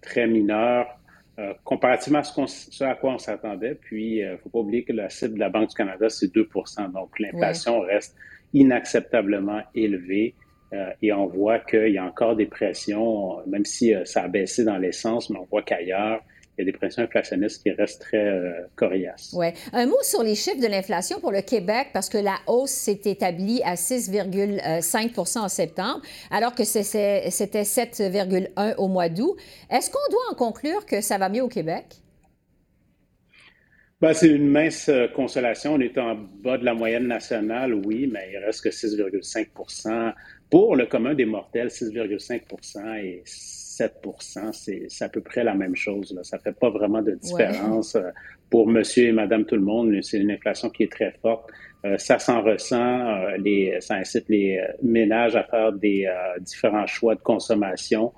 très 0.00 0.28
mineur 0.28 0.86
comparativement 1.64 2.20
à 2.20 2.22
ce, 2.22 2.84
à 2.84 2.94
quoi 2.94 3.14
on 3.14 3.18
s'attendait. 3.18 3.74
Puis, 3.74 4.18
il 4.18 4.30
ne 4.30 4.36
faut 4.36 4.48
pas 4.48 4.60
oublier 4.60 4.84
que 4.84 4.92
la 4.92 5.10
cible 5.10 5.34
de 5.34 5.40
la 5.40 5.48
Banque 5.48 5.70
du 5.70 5.74
Canada, 5.74 6.08
c'est 6.08 6.32
2% 6.32 6.92
Donc, 6.92 7.18
l'inflation 7.18 7.80
reste 7.80 8.16
inacceptablement 8.54 9.62
élevée. 9.74 10.34
et 11.02 11.12
on 11.12 11.26
voit 11.26 11.58
qu'il 11.58 11.88
y 11.88 11.98
a 11.98 12.04
encore 12.04 12.36
des 12.36 12.46
pressions, 12.46 13.44
même 13.48 13.64
si 13.64 13.92
ça 14.04 14.22
a 14.22 14.28
baissé 14.28 14.62
dans 14.64 14.78
l'essence, 14.78 15.28
mais 15.28 15.40
on 15.40 15.46
voit 15.50 15.62
qu'ailleurs, 15.62 16.22
il 16.58 16.64
y 16.64 16.68
a 16.68 16.72
des 16.72 16.76
pressions 16.76 17.02
inflationnistes 17.02 17.62
qui 17.62 17.70
restent 17.70 18.00
très 18.00 18.26
euh, 18.26 18.50
coriaces. 18.76 19.34
Oui. 19.36 19.48
Un 19.72 19.86
mot 19.86 19.98
sur 20.02 20.22
les 20.22 20.34
chiffres 20.34 20.60
de 20.60 20.66
l'inflation 20.66 21.20
pour 21.20 21.30
le 21.30 21.42
Québec, 21.42 21.88
parce 21.92 22.08
que 22.08 22.18
la 22.18 22.36
hausse 22.46 22.70
s'est 22.70 23.00
établie 23.04 23.60
à 23.62 23.74
6,5% 23.74 25.38
en 25.38 25.48
septembre, 25.48 26.00
alors 26.30 26.54
que 26.54 26.64
c'était 26.64 27.28
7,1 27.28 28.74
au 28.76 28.88
mois 28.88 29.08
d'août. 29.08 29.36
Est-ce 29.70 29.90
qu'on 29.90 30.10
doit 30.10 30.24
en 30.30 30.34
conclure 30.34 30.86
que 30.86 31.00
ça 31.02 31.18
va 31.18 31.28
mieux 31.28 31.42
au 31.42 31.48
Québec? 31.48 31.84
Ben, 34.00 34.12
c'est 34.12 34.28
une 34.28 34.48
mince 34.48 34.90
consolation. 35.14 35.74
On 35.74 35.80
est 35.80 35.96
en 35.98 36.14
bas 36.16 36.58
de 36.58 36.64
la 36.64 36.74
moyenne 36.74 37.06
nationale, 37.06 37.74
oui, 37.74 38.08
mais 38.10 38.30
il 38.32 38.38
reste 38.38 38.62
que 38.62 38.68
6,5% 38.68 40.12
Pour 40.50 40.76
le 40.76 40.86
commun 40.86 41.14
des 41.14 41.24
mortels, 41.24 41.68
6,5% 41.68 42.98
et 43.02 43.22
7 43.76 43.94
c'est 44.52 45.04
à 45.04 45.08
peu 45.08 45.20
près 45.20 45.44
la 45.44 45.54
même 45.54 45.76
chose. 45.76 46.12
Là. 46.14 46.24
Ça 46.24 46.38
ne 46.38 46.42
fait 46.42 46.58
pas 46.58 46.70
vraiment 46.70 47.02
de 47.02 47.12
différence 47.12 47.96
pour 48.50 48.66
monsieur 48.66 49.08
et 49.08 49.12
madame 49.12 49.44
tout 49.44 49.56
le 49.56 49.62
monde. 49.62 49.94
C'est 50.02 50.18
une 50.18 50.30
inflation 50.30 50.70
qui 50.70 50.84
est 50.84 50.92
très 50.92 51.12
forte. 51.22 51.50
Euh, 51.84 51.98
ça 51.98 52.18
s'en 52.18 52.42
ressent. 52.42 52.76
Euh, 53.08 53.36
les, 53.38 53.76
ça 53.80 53.94
incite 53.96 54.28
les 54.28 54.58
euh, 54.58 54.72
ménages 54.82 55.36
à 55.36 55.44
faire 55.44 55.72
des 55.72 56.08
différents 56.40 56.86
choix 56.86 57.14
de 57.14 57.20
consommation. 57.20 58.12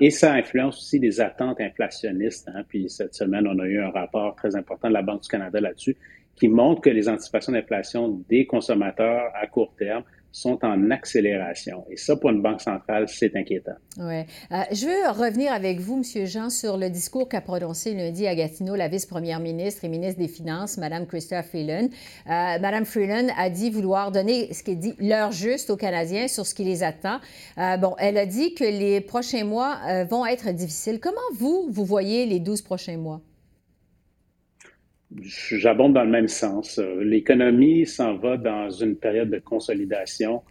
et 0.00 0.10
ça 0.10 0.32
influence 0.32 0.78
aussi 0.78 0.98
les 0.98 1.20
attentes 1.20 1.60
inflationnistes. 1.60 2.48
Hein. 2.52 2.64
Puis 2.68 2.90
cette 2.90 3.14
semaine, 3.14 3.46
on 3.46 3.58
a 3.60 3.66
eu 3.66 3.80
un 3.80 3.90
rapport 3.90 4.34
très 4.34 4.56
important 4.56 4.88
de 4.88 4.94
la 4.94 5.02
Banque 5.02 5.22
du 5.22 5.28
Canada 5.28 5.60
là-dessus 5.60 5.96
qui 6.34 6.48
montre 6.48 6.80
que 6.80 6.90
les 6.90 7.08
anticipations 7.08 7.52
d'inflation 7.52 8.22
des 8.28 8.46
consommateurs 8.46 9.30
à 9.34 9.46
court 9.46 9.74
terme 9.78 10.02
sont 10.32 10.58
en 10.62 10.90
accélération. 10.90 11.84
Et 11.90 11.96
ça, 11.96 12.16
pour 12.16 12.30
une 12.30 12.42
banque 12.42 12.60
centrale, 12.60 13.08
c'est 13.08 13.34
inquiétant. 13.36 13.76
Oui. 13.98 14.20
Euh, 14.52 14.62
je 14.72 14.86
veux 14.86 15.10
revenir 15.24 15.52
avec 15.52 15.80
vous, 15.80 16.02
M. 16.02 16.26
Jean, 16.26 16.50
sur 16.50 16.76
le 16.76 16.88
discours 16.90 17.28
qu'a 17.28 17.40
prononcé 17.40 17.94
lundi 17.94 18.26
à 18.26 18.34
Gatineau 18.34 18.76
la 18.76 18.88
vice-première 18.88 19.40
ministre 19.40 19.84
et 19.84 19.88
ministre 19.88 20.20
des 20.20 20.28
Finances, 20.28 20.78
Mme 20.78 21.06
Christophe 21.06 21.48
Freeland. 21.48 21.88
Euh, 22.26 22.58
Mme 22.58 22.84
Freeland 22.84 23.28
a 23.36 23.50
dit 23.50 23.70
vouloir 23.70 24.12
donner 24.12 24.52
ce 24.52 24.62
qu'elle 24.62 24.78
dit 24.78 24.94
l'heure 24.98 25.32
juste 25.32 25.70
aux 25.70 25.76
Canadiens 25.76 26.28
sur 26.28 26.46
ce 26.46 26.54
qui 26.54 26.64
les 26.64 26.82
attend. 26.82 27.18
Euh, 27.58 27.76
bon, 27.76 27.94
elle 27.98 28.18
a 28.18 28.26
dit 28.26 28.54
que 28.54 28.64
les 28.64 29.00
prochains 29.00 29.44
mois 29.44 29.78
euh, 29.88 30.04
vont 30.04 30.26
être 30.26 30.50
difficiles. 30.52 31.00
Comment 31.00 31.18
vous, 31.34 31.68
vous 31.70 31.84
voyez 31.84 32.26
les 32.26 32.40
12 32.40 32.62
prochains 32.62 32.96
mois? 32.96 33.20
J'abonde 35.22 35.94
dans 35.94 36.04
le 36.04 36.10
même 36.10 36.28
sens. 36.28 36.78
L'économie 37.00 37.86
s'en 37.86 38.16
va 38.16 38.36
dans 38.36 38.70
une 38.70 38.96
période 38.96 39.30
de 39.30 39.38
consolidation 39.38 40.42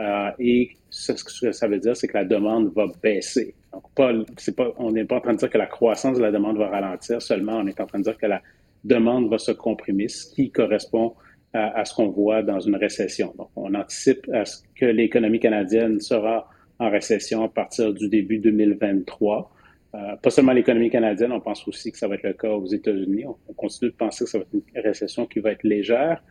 euh, 0.00 0.30
et 0.38 0.70
ce 0.90 1.12
que 1.12 1.52
ça 1.52 1.68
veut 1.68 1.78
dire, 1.78 1.96
c'est 1.96 2.08
que 2.08 2.16
la 2.16 2.24
demande 2.24 2.72
va 2.74 2.86
baisser. 3.02 3.54
Donc, 3.72 3.82
pas, 3.94 4.12
pas, 4.56 4.72
on 4.78 4.92
n'est 4.92 5.04
pas 5.04 5.16
en 5.16 5.20
train 5.20 5.32
de 5.34 5.38
dire 5.38 5.50
que 5.50 5.58
la 5.58 5.66
croissance 5.66 6.16
de 6.16 6.22
la 6.22 6.30
demande 6.30 6.56
va 6.56 6.68
ralentir, 6.68 7.20
seulement 7.20 7.58
on 7.58 7.66
est 7.66 7.80
en 7.80 7.86
train 7.86 7.98
de 7.98 8.04
dire 8.04 8.16
que 8.16 8.26
la 8.26 8.42
demande 8.84 9.28
va 9.28 9.38
se 9.38 9.52
comprimer, 9.52 10.08
ce 10.08 10.32
qui 10.34 10.50
correspond 10.50 11.14
à, 11.52 11.78
à 11.78 11.84
ce 11.84 11.94
qu'on 11.94 12.08
voit 12.08 12.42
dans 12.42 12.60
une 12.60 12.76
récession. 12.76 13.34
Donc, 13.36 13.50
on 13.56 13.74
anticipe 13.74 14.26
à 14.32 14.44
ce 14.44 14.62
que 14.74 14.86
l'économie 14.86 15.40
canadienne 15.40 16.00
sera 16.00 16.48
en 16.78 16.90
récession 16.90 17.44
à 17.44 17.48
partir 17.48 17.92
du 17.92 18.08
début 18.08 18.38
2023. 18.38 19.50
Euh, 19.98 20.16
pas 20.16 20.30
seulement 20.30 20.52
l'économie 20.52 20.90
canadienne, 20.90 21.32
on 21.32 21.40
pense 21.40 21.66
aussi 21.66 21.90
que 21.90 21.98
ça 21.98 22.06
va 22.06 22.14
être 22.14 22.22
le 22.22 22.34
cas 22.34 22.50
aux 22.50 22.66
États-Unis. 22.66 23.24
On, 23.26 23.52
continue 23.54 23.90
de 23.90 23.96
penser 23.96 24.24
que 24.24 24.30
ça 24.30 24.38
va 24.38 24.44
être 24.44 24.54
une 24.54 24.82
récession 24.82 25.26
qui 25.26 25.40
va 25.40 25.52
être 25.52 25.64
légère, 25.64 26.22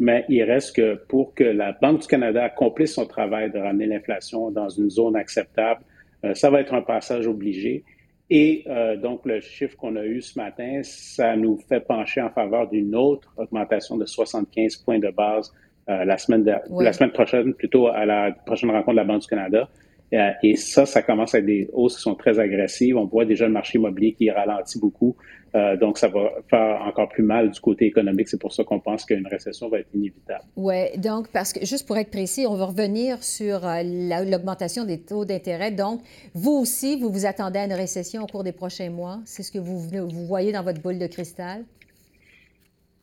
mais 0.00 0.24
il 0.28 0.42
reste 0.42 0.74
que 0.74 0.94
pour 0.94 1.34
que 1.34 1.44
la 1.44 1.72
Banque 1.72 2.00
du 2.00 2.06
Canada 2.08 2.42
accomplisse 2.44 2.94
son 2.94 3.06
travail 3.06 3.52
de 3.52 3.58
ramener 3.58 3.86
l'inflation 3.86 4.50
dans 4.50 4.68
une 4.68 4.90
zone 4.90 5.14
acceptable, 5.14 5.82
euh, 6.24 6.34
ça 6.34 6.50
va 6.50 6.60
être 6.60 6.74
un 6.74 6.82
passage 6.82 7.26
obligé. 7.28 7.84
Et 8.28 8.64
euh, 8.66 8.96
donc, 8.96 9.24
le 9.24 9.40
chiffre 9.40 9.76
qu'on 9.76 9.94
a 9.96 10.04
eu 10.04 10.20
ce 10.20 10.38
matin, 10.38 10.80
ça 10.82 11.36
nous 11.36 11.58
fait 11.68 11.80
pencher 11.80 12.22
en 12.22 12.30
faveur 12.30 12.68
d'une 12.68 12.94
autre 12.96 13.32
augmentation 13.36 13.96
de 13.98 14.06
75 14.06 14.76
points 14.78 14.98
de 14.98 15.10
base 15.10 15.52
la, 15.88 16.16
semaine 16.16 16.44
la 16.44 16.92
semaine 16.92 17.10
prochaine, 17.10 17.54
plutôt 17.54 17.88
à 17.88 18.06
la 18.06 18.30
prochaine 18.30 18.70
rencontre 18.70 18.92
de 18.92 18.96
la 18.96 19.04
Banque 19.04 19.22
du 19.22 19.26
Canada. 19.26 19.68
Euh, 20.12 20.30
et 20.42 20.56
ça, 20.56 20.84
ça 20.84 21.02
commence 21.02 21.34
avec 21.34 21.46
des 21.46 21.70
hausses 21.72 21.96
qui 21.96 22.02
sont 22.02 22.14
très 22.14 22.38
agressives. 22.38 22.96
On 22.96 23.06
voit 23.06 23.24
déjà 23.24 23.46
le 23.46 23.52
marché 23.52 23.78
immobilier 23.78 24.12
qui 24.12 24.30
ralentit 24.30 24.78
beaucoup. 24.78 25.16
Euh, 25.54 25.76
donc, 25.76 25.98
ça 25.98 26.08
va 26.08 26.30
faire 26.48 26.82
encore 26.82 27.08
plus 27.08 27.22
mal 27.22 27.50
du 27.50 27.60
côté 27.60 27.86
économique. 27.86 28.28
C'est 28.28 28.40
pour 28.40 28.52
ça 28.52 28.64
qu'on 28.64 28.80
pense 28.80 29.04
qu'une 29.04 29.26
récession 29.26 29.68
va 29.68 29.80
être 29.80 29.88
inévitable. 29.94 30.44
Oui, 30.56 30.96
donc, 30.98 31.28
parce 31.28 31.52
que 31.52 31.64
juste 31.64 31.86
pour 31.86 31.96
être 31.96 32.10
précis, 32.10 32.46
on 32.48 32.54
va 32.54 32.66
revenir 32.66 33.22
sur 33.22 33.66
euh, 33.66 33.82
l'augmentation 33.82 34.84
des 34.84 35.00
taux 35.00 35.24
d'intérêt. 35.24 35.70
Donc, 35.70 36.00
vous 36.34 36.52
aussi, 36.52 36.98
vous 36.98 37.10
vous 37.10 37.26
attendez 37.26 37.58
à 37.58 37.64
une 37.64 37.72
récession 37.72 38.22
au 38.22 38.26
cours 38.26 38.44
des 38.44 38.52
prochains 38.52 38.90
mois? 38.90 39.20
C'est 39.24 39.42
ce 39.42 39.52
que 39.52 39.58
vous, 39.58 39.78
vous 39.78 40.26
voyez 40.26 40.52
dans 40.52 40.62
votre 40.62 40.80
boule 40.80 40.98
de 40.98 41.06
cristal? 41.06 41.64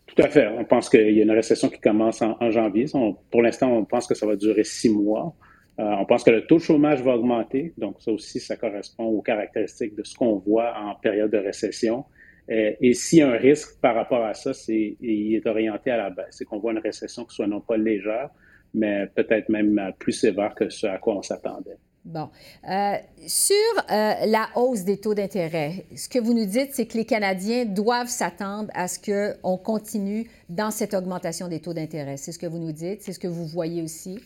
Tout 0.08 0.22
à 0.24 0.28
fait. 0.28 0.48
On 0.48 0.66
pense 0.66 0.90
qu'il 0.90 1.16
y 1.16 1.20
a 1.20 1.24
une 1.24 1.32
récession 1.32 1.70
qui 1.70 1.80
commence 1.80 2.22
en, 2.22 2.52
janvier. 2.52 2.86
pour 3.32 3.42
l'instant, 3.42 3.72
on 3.72 3.86
pense 3.86 4.08
que 4.08 4.16
ça 4.16 4.26
va 4.26 4.36
durer 4.36 4.64
six 4.64 4.90
mois. 4.90 5.36
Euh, 5.80 5.96
on 5.98 6.06
pense 6.06 6.26
que 6.26 6.32
le 6.32 6.46
taux 6.46 6.58
de 6.58 6.62
chômage 6.62 7.02
va 7.02 7.16
augmenter, 7.16 7.74
donc 7.78 8.02
ça 8.02 8.12
aussi, 8.12 8.42
ça 8.42 8.58
correspond 8.58 9.06
aux 9.06 9.22
caractéristiques 9.22 9.96
de 9.96 10.04
ce 10.04 10.14
qu'on 10.14 10.36
voit 10.36 10.74
en 10.78 10.96
période 10.96 11.32
de 11.32 11.38
récession. 11.38 12.04
Euh, 12.52 12.74
et 12.82 13.22
a 13.22 13.28
un 13.28 13.38
risque 13.38 13.80
par 13.80 13.96
rapport 13.96 14.26
à 14.26 14.34
ça, 14.34 14.54
c'est 14.54 14.98
il 15.00 15.36
est 15.36 15.48
orienté 15.48 15.92
à 15.92 15.98
la 15.98 16.10
baisse. 16.10 16.28
C'est 16.32 16.46
qu'on 16.46 16.60
voit 16.60 16.74
une 16.74 16.80
récession 16.80 17.24
qui 17.24 17.36
soit 17.36 17.48
non 17.48 17.62
pas 17.62 17.78
légère, 17.78 18.30
mais 18.74 19.08
peut-être 19.16 19.48
même 19.50 19.94
plus 20.00 20.12
sévère 20.12 20.54
que 20.54 20.70
ce 20.70 20.88
à 20.88 20.98
quoi 20.98 21.16
on 21.16 21.22
s'attendait. 21.22 21.78
Bon. 22.04 22.30
Euh, 22.70 22.96
sur 23.28 23.56
la 23.88 24.50
hausse 24.56 24.84
des 24.84 24.98
taux 24.98 25.14
d'intérêt, 25.14 25.86
ce 25.96 26.10
que 26.10 26.20
vous 26.20 26.34
nous 26.34 26.46
dites, 26.46 26.72
c'est 26.74 26.88
que 26.88 26.98
les 26.98 27.06
Canadiens 27.06 27.66
doivent 27.66 28.08
s'attendre 28.08 28.70
à 28.74 28.88
ce 28.88 29.00
qu'on 29.00 29.58
continue 29.58 30.30
dans 30.50 30.72
cette 30.72 30.94
augmentation 30.94 31.48
des 31.48 31.62
taux 31.62 31.74
d'intérêt. 31.74 32.18
C'est 32.18 32.32
ce 32.32 32.40
que 32.40 32.48
vous 32.48 32.60
nous 32.60 32.72
dites, 32.72 33.04
c'est 33.04 33.14
ce 33.14 33.20
que 33.20 33.28
vous 33.28 33.46
voyez 33.46 33.82
aussi? 33.82 34.20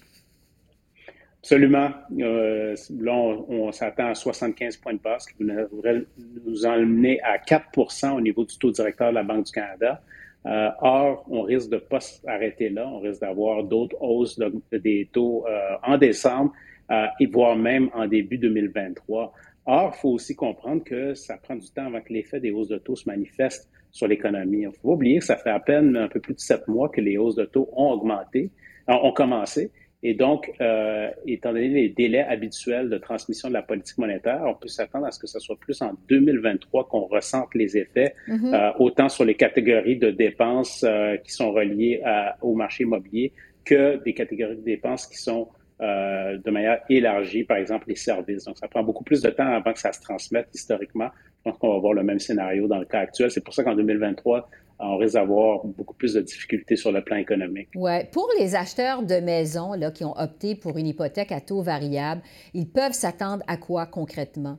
Absolument. 1.43 1.89
Euh, 2.21 2.73
là, 3.01 3.13
on, 3.13 3.69
s'attend 3.73 4.07
à 4.07 4.15
75 4.15 4.77
points 4.77 4.93
de 4.93 4.99
base, 4.99 5.25
qui 5.25 5.43
devrait 5.43 6.05
nous 6.45 6.65
emmener 6.65 7.19
à 7.21 7.37
4% 7.37 8.15
au 8.15 8.21
niveau 8.21 8.45
du 8.45 8.57
taux 8.57 8.71
directeur 8.71 9.09
de 9.09 9.15
la 9.15 9.23
Banque 9.23 9.47
du 9.47 9.51
Canada. 9.51 10.01
Euh, 10.45 10.69
or, 10.79 11.25
on 11.29 11.41
risque 11.41 11.69
de 11.69 11.77
pas 11.77 11.99
s'arrêter 11.99 12.69
là. 12.69 12.87
On 12.87 12.99
risque 12.99 13.19
d'avoir 13.19 13.65
d'autres 13.65 13.97
hausses 14.01 14.39
des 14.71 15.09
taux 15.11 15.45
euh, 15.45 15.75
en 15.83 15.97
décembre 15.97 16.53
euh, 16.91 17.07
et 17.19 17.25
voire 17.25 17.57
même 17.57 17.89
en 17.93 18.07
début 18.07 18.37
2023. 18.37 19.33
Or, 19.65 19.93
il 19.93 19.99
faut 19.99 20.09
aussi 20.11 20.35
comprendre 20.35 20.85
que 20.85 21.13
ça 21.13 21.35
prend 21.35 21.57
du 21.57 21.69
temps 21.71 21.87
avant 21.87 21.99
que 21.99 22.13
l'effet 22.13 22.39
des 22.39 22.51
hausses 22.51 22.69
de 22.69 22.77
taux 22.77 22.95
se 22.95 23.09
manifeste 23.09 23.69
sur 23.91 24.07
l'économie. 24.07 24.59
Il 24.61 24.67
ne 24.67 24.71
faut 24.71 24.87
pas 24.87 24.93
oublier 24.93 25.19
que 25.19 25.25
ça 25.25 25.35
fait 25.35 25.49
à 25.49 25.59
peine 25.59 25.97
un 25.97 26.07
peu 26.07 26.21
plus 26.21 26.35
de 26.35 26.39
sept 26.39 26.69
mois 26.69 26.87
que 26.87 27.01
les 27.01 27.17
hausses 27.17 27.35
de 27.35 27.45
taux 27.45 27.69
ont 27.73 27.91
augmenté, 27.91 28.49
ont 28.87 29.11
commencé. 29.11 29.71
Et 30.05 30.13
donc, 30.13 30.51
euh, 30.59 31.09
étant 31.25 31.53
donné 31.53 31.69
les 31.69 31.89
délais 31.89 32.19
habituels 32.23 32.89
de 32.89 32.97
transmission 32.97 33.47
de 33.47 33.53
la 33.53 33.61
politique 33.61 33.97
monétaire, 33.97 34.43
on 34.45 34.53
peut 34.53 34.67
s'attendre 34.67 35.05
à 35.05 35.11
ce 35.11 35.19
que 35.19 35.27
ce 35.27 35.39
soit 35.39 35.55
plus 35.57 35.81
en 35.81 35.93
2023 36.09 36.89
qu'on 36.89 37.05
ressente 37.05 37.55
les 37.55 37.77
effets, 37.77 38.13
mm-hmm. 38.27 38.53
euh, 38.53 38.71
autant 38.79 39.07
sur 39.07 39.23
les 39.23 39.35
catégories 39.35 39.97
de 39.97 40.11
dépenses 40.11 40.83
euh, 40.85 41.15
qui 41.17 41.31
sont 41.31 41.53
reliées 41.53 42.01
au 42.41 42.53
marché 42.53 42.83
immobilier 42.83 43.31
que 43.63 44.03
des 44.03 44.13
catégories 44.13 44.57
de 44.57 44.61
dépenses 44.61 45.07
qui 45.07 45.17
sont 45.17 45.47
euh, 45.81 46.37
de 46.37 46.51
manière 46.51 46.79
élargie, 46.87 47.43
par 47.43 47.57
exemple 47.57 47.85
les 47.89 47.95
services. 47.95 48.45
Donc, 48.45 48.57
ça 48.57 48.67
prend 48.67 48.83
beaucoup 48.83 49.03
plus 49.03 49.21
de 49.21 49.29
temps 49.29 49.47
avant 49.47 49.73
que 49.73 49.79
ça 49.79 49.91
se 49.91 50.01
transmette 50.01 50.47
historiquement. 50.53 51.09
Je 51.39 51.49
pense 51.49 51.57
qu'on 51.57 51.73
va 51.73 51.79
voir 51.79 51.93
le 51.93 52.03
même 52.03 52.19
scénario 52.19 52.67
dans 52.67 52.77
le 52.77 52.85
cas 52.85 52.99
actuel. 52.99 53.31
C'est 53.31 53.43
pour 53.43 53.53
ça 53.53 53.63
qu'en 53.63 53.75
2023, 53.75 54.49
on 54.79 54.97
risque 54.97 55.13
d'avoir 55.13 55.65
beaucoup 55.65 55.93
plus 55.93 56.13
de 56.13 56.21
difficultés 56.21 56.75
sur 56.75 56.91
le 56.91 57.03
plan 57.03 57.17
économique. 57.17 57.69
Pour 58.11 58.29
les 58.39 58.55
acheteurs 58.55 59.03
de 59.03 59.15
maisons 59.15 59.73
là, 59.73 59.91
qui 59.91 60.03
ont 60.03 60.17
opté 60.17 60.55
pour 60.55 60.77
une 60.77 60.87
hypothèque 60.87 61.31
à 61.31 61.41
taux 61.41 61.61
variable, 61.61 62.21
ils 62.53 62.69
peuvent 62.69 62.93
s'attendre 62.93 63.43
à 63.47 63.57
quoi 63.57 63.85
concrètement? 63.85 64.57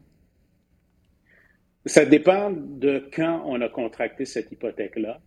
Ça 1.86 2.06
dépend 2.06 2.50
de 2.50 3.10
quand 3.14 3.42
on 3.44 3.60
a 3.60 3.68
contracté 3.68 4.24
cette 4.24 4.50
hypothèque-là. 4.50 5.20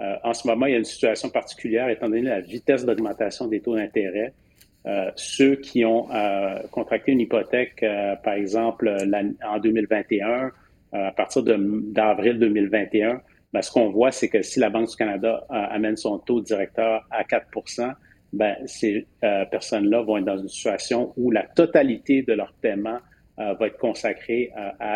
Euh, 0.00 0.14
en 0.24 0.32
ce 0.32 0.46
moment, 0.46 0.66
il 0.66 0.72
y 0.72 0.74
a 0.74 0.78
une 0.78 0.84
situation 0.84 1.28
particulière 1.28 1.88
étant 1.90 2.08
donné 2.08 2.22
la 2.22 2.40
vitesse 2.40 2.86
d'augmentation 2.86 3.46
des 3.46 3.60
taux 3.60 3.76
d'intérêt. 3.76 4.32
Euh, 4.86 5.10
ceux 5.16 5.56
qui 5.56 5.84
ont 5.84 6.10
euh, 6.10 6.60
contracté 6.70 7.12
une 7.12 7.20
hypothèque, 7.20 7.84
par 8.22 8.34
exemple, 8.34 8.96
en 9.44 9.58
2021, 9.58 10.50
à 10.92 11.12
partir 11.12 11.42
d'avril 11.42 12.38
2021, 12.38 13.20
ben, 13.52 13.62
ce 13.62 13.70
qu'on 13.70 13.90
voit, 13.90 14.10
c'est 14.10 14.28
que 14.28 14.42
si 14.42 14.60
la 14.60 14.70
Banque 14.70 14.88
du 14.88 14.96
Canada 14.96 15.46
euh, 15.50 15.54
amène 15.70 15.96
son 15.96 16.18
taux 16.18 16.40
directeur 16.40 17.06
à 17.10 17.22
4% 17.22 17.92
ben, 18.34 18.56
ces 18.66 19.06
euh, 19.24 19.46
personnes-là 19.46 20.02
vont 20.02 20.18
être 20.18 20.26
dans 20.26 20.36
une 20.36 20.48
situation 20.48 21.14
où 21.16 21.30
la 21.30 21.44
totalité 21.44 22.22
de 22.22 22.34
leur 22.34 22.52
paiement 22.60 22.98
euh, 23.38 23.54
va 23.54 23.66
être 23.68 23.78
consacrée 23.78 24.52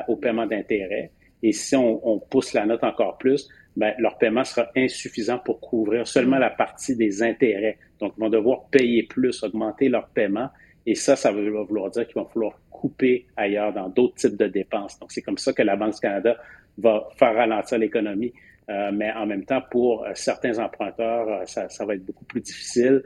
au 0.08 0.16
paiement 0.16 0.46
d'intérêt. 0.46 1.12
Et 1.42 1.52
si 1.52 1.74
on, 1.74 2.18
pousse 2.18 2.52
la 2.52 2.66
note 2.66 2.84
encore 2.84 3.18
plus, 3.18 3.48
ben, 3.74 3.94
leur 3.98 4.18
paiement 4.18 4.44
sera 4.44 4.68
insuffisant 4.76 5.38
pour 5.38 5.60
couvrir 5.60 6.06
seulement 6.06 6.38
la 6.38 6.50
partie 6.50 6.94
des 6.94 7.22
intérêts. 7.22 7.78
Donc, 8.00 8.12
ils 8.16 8.20
vont 8.20 8.28
devoir 8.28 8.68
payer 8.70 9.04
plus, 9.04 9.42
augmenter 9.42 9.88
leur 9.88 10.08
paiement. 10.08 10.50
Et 10.84 10.94
ça, 10.94 11.16
ça 11.16 11.32
va 11.32 11.40
vouloir 11.40 11.90
dire 11.90 12.06
qu'ils 12.06 12.16
vont 12.16 12.28
falloir 12.28 12.60
couper 12.82 13.26
ailleurs 13.36 13.72
dans 13.72 13.88
d'autres 13.88 14.16
types 14.16 14.36
de 14.36 14.48
dépenses. 14.48 14.98
Donc, 14.98 15.12
c'est 15.12 15.22
comme 15.22 15.38
ça 15.38 15.52
que 15.52 15.62
la 15.62 15.76
Banque 15.76 15.94
du 15.94 16.00
Canada 16.00 16.36
va 16.78 17.08
faire 17.16 17.34
ralentir 17.36 17.78
l'économie. 17.78 18.32
Euh, 18.68 18.90
mais 18.92 19.12
en 19.12 19.26
même 19.26 19.44
temps, 19.44 19.62
pour 19.70 20.04
euh, 20.04 20.10
certains 20.14 20.58
emprunteurs, 20.58 21.28
euh, 21.28 21.44
ça, 21.46 21.84
va 21.84 21.94
être 21.94 22.04
beaucoup 22.04 22.24
plus 22.24 22.40
difficile. 22.40 23.02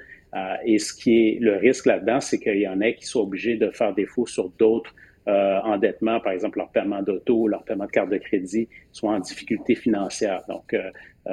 et 0.64 0.78
ce 0.78 0.92
qui 0.92 1.12
est 1.12 1.38
le 1.40 1.56
risque 1.56 1.87
là-dedans, 1.87 2.21
c'est 2.21 2.38
qu'il 2.38 2.61
y 2.61 2.68
en 2.68 2.80
a 2.80 2.92
qui 2.92 3.06
sont 3.06 3.21
obligés 3.21 3.56
de 3.56 3.71
faire 3.71 3.95
défaut 3.95 4.26
sur 4.26 4.49
d'autres 4.50 4.95
endettement, 5.28 6.21
par 6.21 6.33
exemple 6.33 6.59
leur 6.59 6.71
paiement 6.71 7.02
d'auto, 7.02 7.49
leur 7.49 7.64
paiement 7.64 7.87
de 7.87 7.90
carte 7.90 8.11
de 8.11 8.18
crédit, 8.18 8.68
soient 8.92 9.12
en 9.12 9.18
difficulté 9.18 9.75
financière. 9.75 10.42
Donc, 10.49 10.76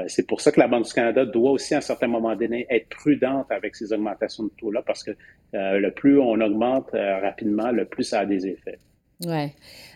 c'est 0.07 0.27
pour 0.27 0.41
ça 0.41 0.51
que 0.51 0.59
la 0.59 0.67
Banque 0.67 0.85
du 0.85 0.93
Canada 0.93 1.25
doit 1.25 1.51
aussi, 1.51 1.73
à 1.73 1.77
un 1.77 1.81
certain 1.81 2.07
moment 2.07 2.35
donné, 2.35 2.65
être 2.69 2.89
prudente 2.89 3.51
avec 3.51 3.75
ces 3.75 3.93
augmentations 3.93 4.45
de 4.45 4.51
taux-là, 4.57 4.81
parce 4.85 5.03
que 5.03 5.11
le 5.53 5.89
plus 5.89 6.19
on 6.19 6.39
augmente 6.41 6.91
rapidement, 6.91 7.71
le 7.71 7.85
plus 7.85 8.03
ça 8.03 8.21
a 8.21 8.25
des 8.25 8.47
effets. 8.47 8.79
Oui. 9.25 9.51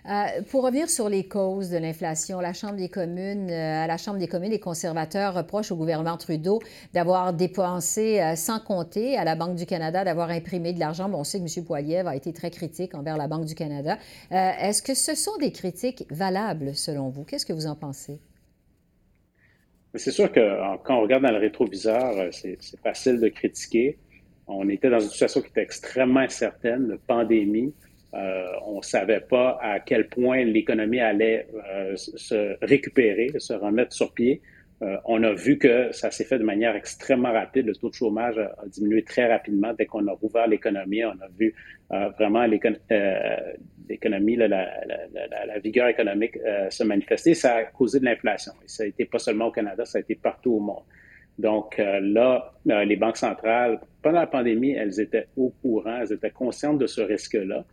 Euh, 0.09 0.41
pour 0.49 0.63
revenir 0.63 0.89
sur 0.89 1.09
les 1.09 1.27
causes 1.27 1.69
de 1.69 1.77
l'inflation, 1.77 2.39
la 2.39 2.53
Chambre 2.53 2.75
des 2.75 2.87
communes, 2.87 3.49
euh, 3.49 3.83
à 3.83 3.87
la 3.87 3.97
Chambre 3.97 4.19
des 4.19 4.27
communes, 4.27 4.51
les 4.51 4.59
conservateurs 4.59 5.33
reprochent 5.33 5.71
au 5.71 5.75
gouvernement 5.75 6.15
Trudeau 6.17 6.61
d'avoir 6.93 7.33
dépensé 7.33 8.21
euh, 8.21 8.35
sans 8.35 8.59
compter, 8.59 9.17
à 9.17 9.25
la 9.25 9.35
Banque 9.35 9.55
du 9.55 9.65
Canada 9.65 10.05
d'avoir 10.05 10.29
imprimé 10.29 10.71
de 10.71 10.79
l'argent. 10.79 11.09
Bon, 11.09 11.19
on 11.19 11.23
sait 11.23 11.39
que 11.39 11.59
M. 11.59 11.65
Poiliev 11.65 12.07
a 12.07 12.15
été 12.15 12.31
très 12.31 12.51
critique 12.51 12.95
envers 12.95 13.17
la 13.17 13.27
Banque 13.27 13.45
du 13.45 13.55
Canada. 13.55 13.97
Est-ce 14.31 14.81
que 14.81 14.93
ce 14.93 15.15
sont 15.15 15.35
des 15.37 15.51
critiques 15.51 16.05
valables 16.09 16.75
selon 16.75 17.09
vous? 17.09 17.23
Qu'est-ce 17.23 17.45
que 17.45 17.53
vous 17.53 17.67
en 17.67 17.75
pensez? 17.75 18.19
C'est 19.97 20.11
sûr 20.11 20.31
que 20.31 20.77
quand 20.83 20.97
on 20.97 21.01
regarde 21.01 21.23
dans 21.23 21.31
le 21.31 21.37
rétroviseur, 21.37 22.31
c'est 22.31 22.57
facile 22.83 23.19
de 23.19 23.27
critiquer. 23.29 23.97
On 24.47 24.69
était 24.69 24.89
dans 24.89 24.99
une 24.99 25.09
situation 25.09 25.41
qui 25.41 25.47
était 25.47 25.61
extrêmement 25.61 26.21
incertaine, 26.21 26.87
de 26.87 26.99
pandémie. 27.07 27.73
Euh, 28.13 28.45
on 28.65 28.77
ne 28.77 28.83
savait 28.83 29.19
pas 29.19 29.59
à 29.61 29.79
quel 29.79 30.07
point 30.07 30.43
l'économie 30.45 30.99
allait 30.99 31.47
euh, 31.69 31.95
se 31.95 32.55
récupérer, 32.65 33.31
se 33.37 33.53
remettre 33.53 33.93
sur 33.93 34.13
pied. 34.13 34.41
Euh, 34.83 34.97
on 35.05 35.23
a 35.23 35.33
vu 35.33 35.57
que 35.57 35.91
ça 35.91 36.11
s'est 36.11 36.23
fait 36.23 36.37
de 36.37 36.43
manière 36.43 36.75
extrêmement 36.75 37.31
rapide. 37.31 37.65
Le 37.65 37.75
taux 37.75 37.89
de 37.89 37.95
chômage 37.95 38.37
a, 38.37 38.53
diminué 38.67 39.03
très 39.03 39.31
rapidement 39.31 39.73
dès 39.73 39.87
qu'on 39.87 40.05
a 40.07 40.11
rouvert 40.11 40.47
l'économie. 40.47 41.03
On 41.03 41.09
a 41.11 41.27
vu 41.37 41.55
vraiment 41.89 42.45
l'économie, 42.45 44.35
la, 44.35 45.59
vigueur 45.63 45.87
économique 45.87 46.37
se 46.69 46.83
manifester. 46.83 47.33
Ça 47.33 47.55
a 47.55 47.63
causé 47.63 47.99
de 47.99 48.05
l'inflation. 48.05 48.53
Ça 48.65 48.83
a 48.83 48.85
été 48.85 49.05
pas 49.05 49.19
seulement 49.19 49.47
au 49.47 49.51
Canada, 49.51 49.83
ça 49.85 49.97
a 49.97 50.01
été 50.01 50.13
partout 50.15 50.53
au 50.53 50.59
monde. 50.59 50.83
Donc 51.39 51.77
là, 51.77 52.53
les 52.65 52.95
banques 52.97 53.17
centrales, 53.17 53.79
pendant 54.03 54.19
la 54.19 54.27
pandémie, 54.27 54.73
elles 54.73 54.99
étaient 54.99 55.27
au 55.37 55.49
courant, 55.61 56.01
elles 56.01 56.13
étaient 56.13 56.29
conscientes 56.29 56.77
de 56.77 56.87
ce 56.87 57.01
risque-là. 57.01 57.65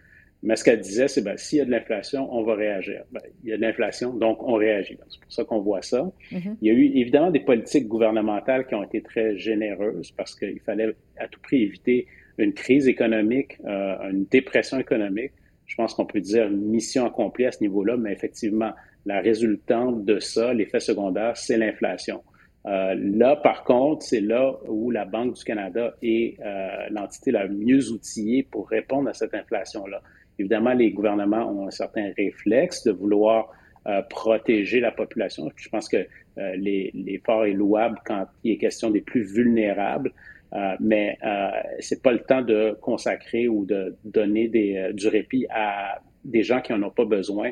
Mais 0.45 0.57
ce 0.57 0.65
qu'elle 0.65 0.81
disait, 0.81 1.09
c'est 1.09 1.23
ben, 1.23 1.39
s'il 1.39 1.59
y 1.59 1.61
a 1.63 1.65
de 1.65 1.71
l'inflation, 1.71 2.29
on 2.31 2.43
va 2.43 2.55
réagir. 2.55 3.03
Ben, 3.11 3.23
il 3.43 3.51
y 3.51 3.53
a 3.55 3.57
de 3.57 3.63
l'inflation, 3.63 4.13
donc 4.13 4.43
on 4.43 4.55
réagit. 4.55 4.99
C'est 5.09 5.21
pour 5.21 5.33
ça 5.33 5.45
qu'on 5.45 5.61
voit 5.61 5.81
ça. 5.81 6.13
Mm-hmm. 6.31 6.57
Il 6.61 6.69
y 6.69 6.71
a 6.71 6.75
eu 6.75 6.85
évidemment 6.99 7.31
des 7.31 7.41
politiques 7.41 7.89
gouvernementales 7.89 8.67
qui 8.67 8.75
ont 8.75 8.83
été 8.83 9.01
très 9.01 9.39
généreuses 9.39 10.13
parce 10.13 10.39
qu'il 10.39 10.61
fallait 10.61 10.95
à 11.19 11.29
tout 11.29 11.41
prix 11.41 11.63
éviter 11.63 12.07
une 12.37 12.53
crise 12.53 12.89
économique, 12.89 13.59
euh, 13.65 14.11
une 14.11 14.27
dépression 14.27 14.79
économique. 14.79 15.33
Je 15.65 15.77
pense 15.77 15.95
qu'on 15.95 16.05
peut 16.05 16.21
dire 16.21 16.47
une 16.47 16.61
mission 16.67 17.07
accomplie 17.07 17.47
à 17.47 17.53
ce 17.53 17.63
niveau-là, 17.63 17.97
mais 17.97 18.13
effectivement, 18.13 18.73
la 19.07 19.21
résultante 19.21 20.05
de 20.05 20.19
ça, 20.19 20.53
l'effet 20.53 20.81
secondaire, 20.81 21.39
c'est 21.39 21.57
l'inflation. 21.57 22.23
Euh, 22.67 22.95
là, 22.99 23.37
par 23.37 23.65
contre, 23.65 24.03
c'est 24.03 24.21
là 24.21 24.59
où 24.69 24.91
la 24.91 25.05
Banque 25.05 25.35
du 25.35 25.45
Canada 25.45 25.95
est 26.03 26.37
euh, 26.41 26.69
l'entité 26.91 27.31
la 27.31 27.47
mieux 27.47 27.91
outillée 27.91 28.43
pour 28.43 28.69
répondre 28.69 29.09
à 29.09 29.15
cette 29.15 29.35
inflation-là. 29.35 30.03
Évidemment, 30.38 30.73
les 30.73 30.91
gouvernements 30.91 31.50
ont 31.50 31.69
un 31.69 31.71
certain 31.71 32.12
réflexe 32.17 32.85
de 32.85 32.93
vouloir 32.93 33.50
euh, 33.87 34.00
protéger 34.09 34.81
la 34.81 34.91
population. 34.91 35.50
Je 35.57 35.69
pense 35.69 35.88
que 35.88 36.07
euh, 36.38 36.57
l'effort 36.57 37.45
est 37.45 37.53
louable 37.53 37.99
quand 38.05 38.26
il 38.43 38.53
est 38.53 38.57
question 38.57 38.91
des 38.91 39.00
plus 39.00 39.23
vulnérables, 39.23 40.12
euh, 40.55 40.75
mais 40.81 41.19
euh, 41.25 41.50
c'est 41.81 42.03
pas 42.03 42.12
le 42.12 42.21
temps 42.21 42.43
de 42.43 42.76
consacrer 42.81 43.47
ou 43.47 43.64
de 43.64 43.95
donner 44.05 44.49
des, 44.49 44.91
du 44.95 45.09
répit 45.09 45.47
à 45.50 46.00
des 46.25 46.43
gens 46.43 46.61
qui 46.61 46.73
en 46.73 46.83
ont 46.83 46.91
pas 46.91 47.05
besoin 47.05 47.50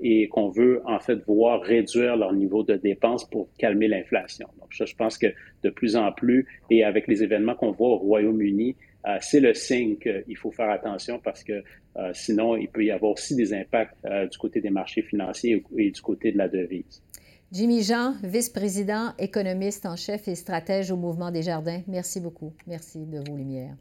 et 0.00 0.26
qu'on 0.26 0.48
veut 0.48 0.82
en 0.86 0.98
fait 0.98 1.24
voir 1.24 1.60
réduire 1.60 2.16
leur 2.16 2.32
niveau 2.32 2.64
de 2.64 2.74
dépenses 2.74 3.30
pour 3.30 3.48
calmer 3.58 3.86
l'inflation. 3.86 4.48
Donc 4.58 4.70
je 4.70 4.92
pense 4.96 5.16
que 5.16 5.28
de 5.62 5.70
plus 5.70 5.94
en 5.94 6.10
plus, 6.10 6.48
et 6.68 6.82
avec 6.82 7.06
les 7.06 7.22
événements 7.22 7.54
qu'on 7.54 7.70
voit 7.70 7.90
au 7.90 7.98
Royaume-Uni, 7.98 8.74
euh, 9.06 9.18
c'est 9.20 9.40
le 9.40 9.52
signe 9.52 9.96
qu'il 9.96 10.36
faut 10.36 10.52
faire 10.52 10.70
attention 10.70 11.18
parce 11.18 11.42
que 11.42 11.64
euh, 11.96 12.10
sinon, 12.14 12.56
il 12.56 12.68
peut 12.68 12.84
y 12.84 12.90
avoir 12.90 13.12
aussi 13.12 13.34
des 13.34 13.52
impacts 13.52 13.96
euh, 14.04 14.26
du 14.26 14.38
côté 14.38 14.60
des 14.60 14.70
marchés 14.70 15.02
financiers 15.02 15.64
et 15.76 15.90
du 15.90 16.00
côté 16.00 16.32
de 16.32 16.38
la 16.38 16.48
devise. 16.48 17.02
Jimmy 17.50 17.82
Jean, 17.82 18.14
vice-président, 18.22 19.12
économiste 19.18 19.84
en 19.84 19.96
chef 19.96 20.26
et 20.28 20.34
stratège 20.34 20.90
au 20.90 20.96
Mouvement 20.96 21.30
des 21.30 21.42
Jardins, 21.42 21.82
merci 21.86 22.20
beaucoup. 22.20 22.54
Merci 22.66 23.04
de 23.04 23.18
vos 23.18 23.36
lumières. 23.36 23.76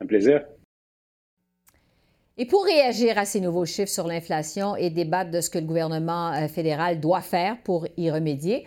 Un 0.00 0.06
plaisir. 0.06 0.44
Et 2.38 2.46
pour 2.46 2.64
réagir 2.64 3.18
à 3.18 3.26
ces 3.26 3.40
nouveaux 3.40 3.66
chiffres 3.66 3.92
sur 3.92 4.06
l'inflation 4.06 4.74
et 4.76 4.88
débattre 4.88 5.30
de 5.30 5.42
ce 5.42 5.50
que 5.50 5.58
le 5.58 5.66
gouvernement 5.66 6.32
fédéral 6.48 6.98
doit 6.98 7.20
faire 7.20 7.62
pour 7.62 7.86
y 7.98 8.10
remédier, 8.10 8.64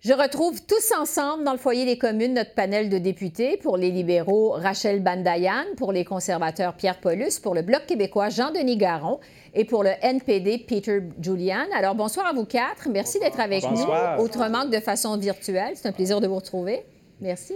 je 0.00 0.12
retrouve 0.12 0.64
tous 0.64 0.92
ensemble 0.92 1.42
dans 1.42 1.50
le 1.50 1.58
foyer 1.58 1.84
des 1.84 1.98
communes 1.98 2.34
notre 2.34 2.54
panel 2.54 2.88
de 2.88 2.98
députés. 2.98 3.56
Pour 3.56 3.76
les 3.76 3.90
libéraux, 3.90 4.50
Rachel 4.50 5.02
Bandayan. 5.02 5.64
Pour 5.76 5.92
les 5.92 6.04
conservateurs, 6.04 6.74
Pierre 6.74 7.00
Paulus. 7.00 7.40
Pour 7.42 7.54
le 7.54 7.62
Bloc 7.62 7.84
québécois, 7.86 8.28
Jean-Denis 8.28 8.76
Garon. 8.76 9.18
Et 9.54 9.64
pour 9.64 9.82
le 9.82 9.90
NPD, 10.00 10.58
Peter 10.58 11.00
Julian. 11.20 11.66
Alors, 11.76 11.96
bonsoir 11.96 12.26
à 12.26 12.32
vous 12.32 12.44
quatre. 12.44 12.88
Merci 12.88 13.18
d'être 13.18 13.40
avec 13.40 13.64
nous. 13.64 13.86
Autrement 14.22 14.62
que 14.62 14.76
de 14.76 14.80
façon 14.80 15.16
virtuelle. 15.16 15.72
C'est 15.74 15.88
un 15.88 15.92
plaisir 15.92 16.20
de 16.20 16.28
vous 16.28 16.36
retrouver. 16.36 16.84
Merci. 17.20 17.54